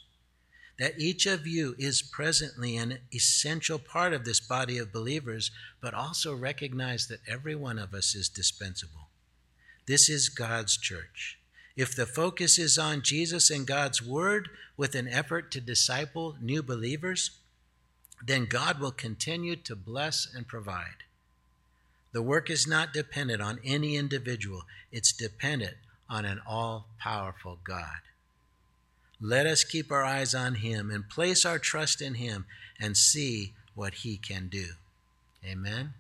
that 0.80 1.00
each 1.00 1.26
of 1.26 1.46
you 1.46 1.76
is 1.78 2.02
presently 2.02 2.78
an 2.78 3.00
essential 3.14 3.78
part 3.78 4.14
of 4.14 4.26
this 4.26 4.40
body 4.40 4.78
of 4.78 4.94
believers, 4.94 5.52
but 5.82 5.94
also 5.94 6.34
recognize 6.34 7.08
that 7.08 7.20
every 7.28 7.56
one 7.56 7.78
of 7.78 7.94
us 7.94 8.16
is 8.16 8.30
dispensable. 8.30 9.10
This 9.86 10.10
is 10.10 10.30
God's 10.30 10.78
church. 10.78 11.38
If 11.76 11.96
the 11.96 12.06
focus 12.06 12.58
is 12.58 12.78
on 12.78 13.02
Jesus 13.02 13.50
and 13.50 13.68
God's 13.68 14.02
Word 14.02 14.50
with 14.78 14.96
an 14.96 15.08
effort 15.08 15.52
to 15.52 15.62
disciple 15.62 16.36
new 16.40 16.64
believers, 16.64 17.32
then 18.26 18.46
God 18.46 18.80
will 18.80 18.92
continue 18.92 19.56
to 19.58 19.76
bless 19.76 20.28
and 20.34 20.48
provide. 20.48 21.04
The 22.14 22.22
work 22.22 22.50
is 22.50 22.68
not 22.68 22.94
dependent 22.94 23.42
on 23.42 23.60
any 23.64 23.98
individual, 23.98 24.64
it's 24.92 25.12
dependent 25.12 25.76
on 26.10 26.26
an 26.26 26.40
all 26.48 26.88
powerful 27.00 27.60
God. 27.64 28.02
Let 29.20 29.46
us 29.48 29.64
keep 29.64 29.92
our 29.92 30.04
eyes 30.04 30.36
on 30.36 30.56
Him 30.56 30.92
and 30.92 31.10
place 31.10 31.46
our 31.46 31.58
trust 31.58 32.02
in 32.02 32.16
Him 32.16 32.46
and 32.80 32.96
see 32.96 33.54
what 33.74 33.96
He 33.96 34.18
can 34.18 34.48
do. 34.48 34.74
Amen. 35.46 35.94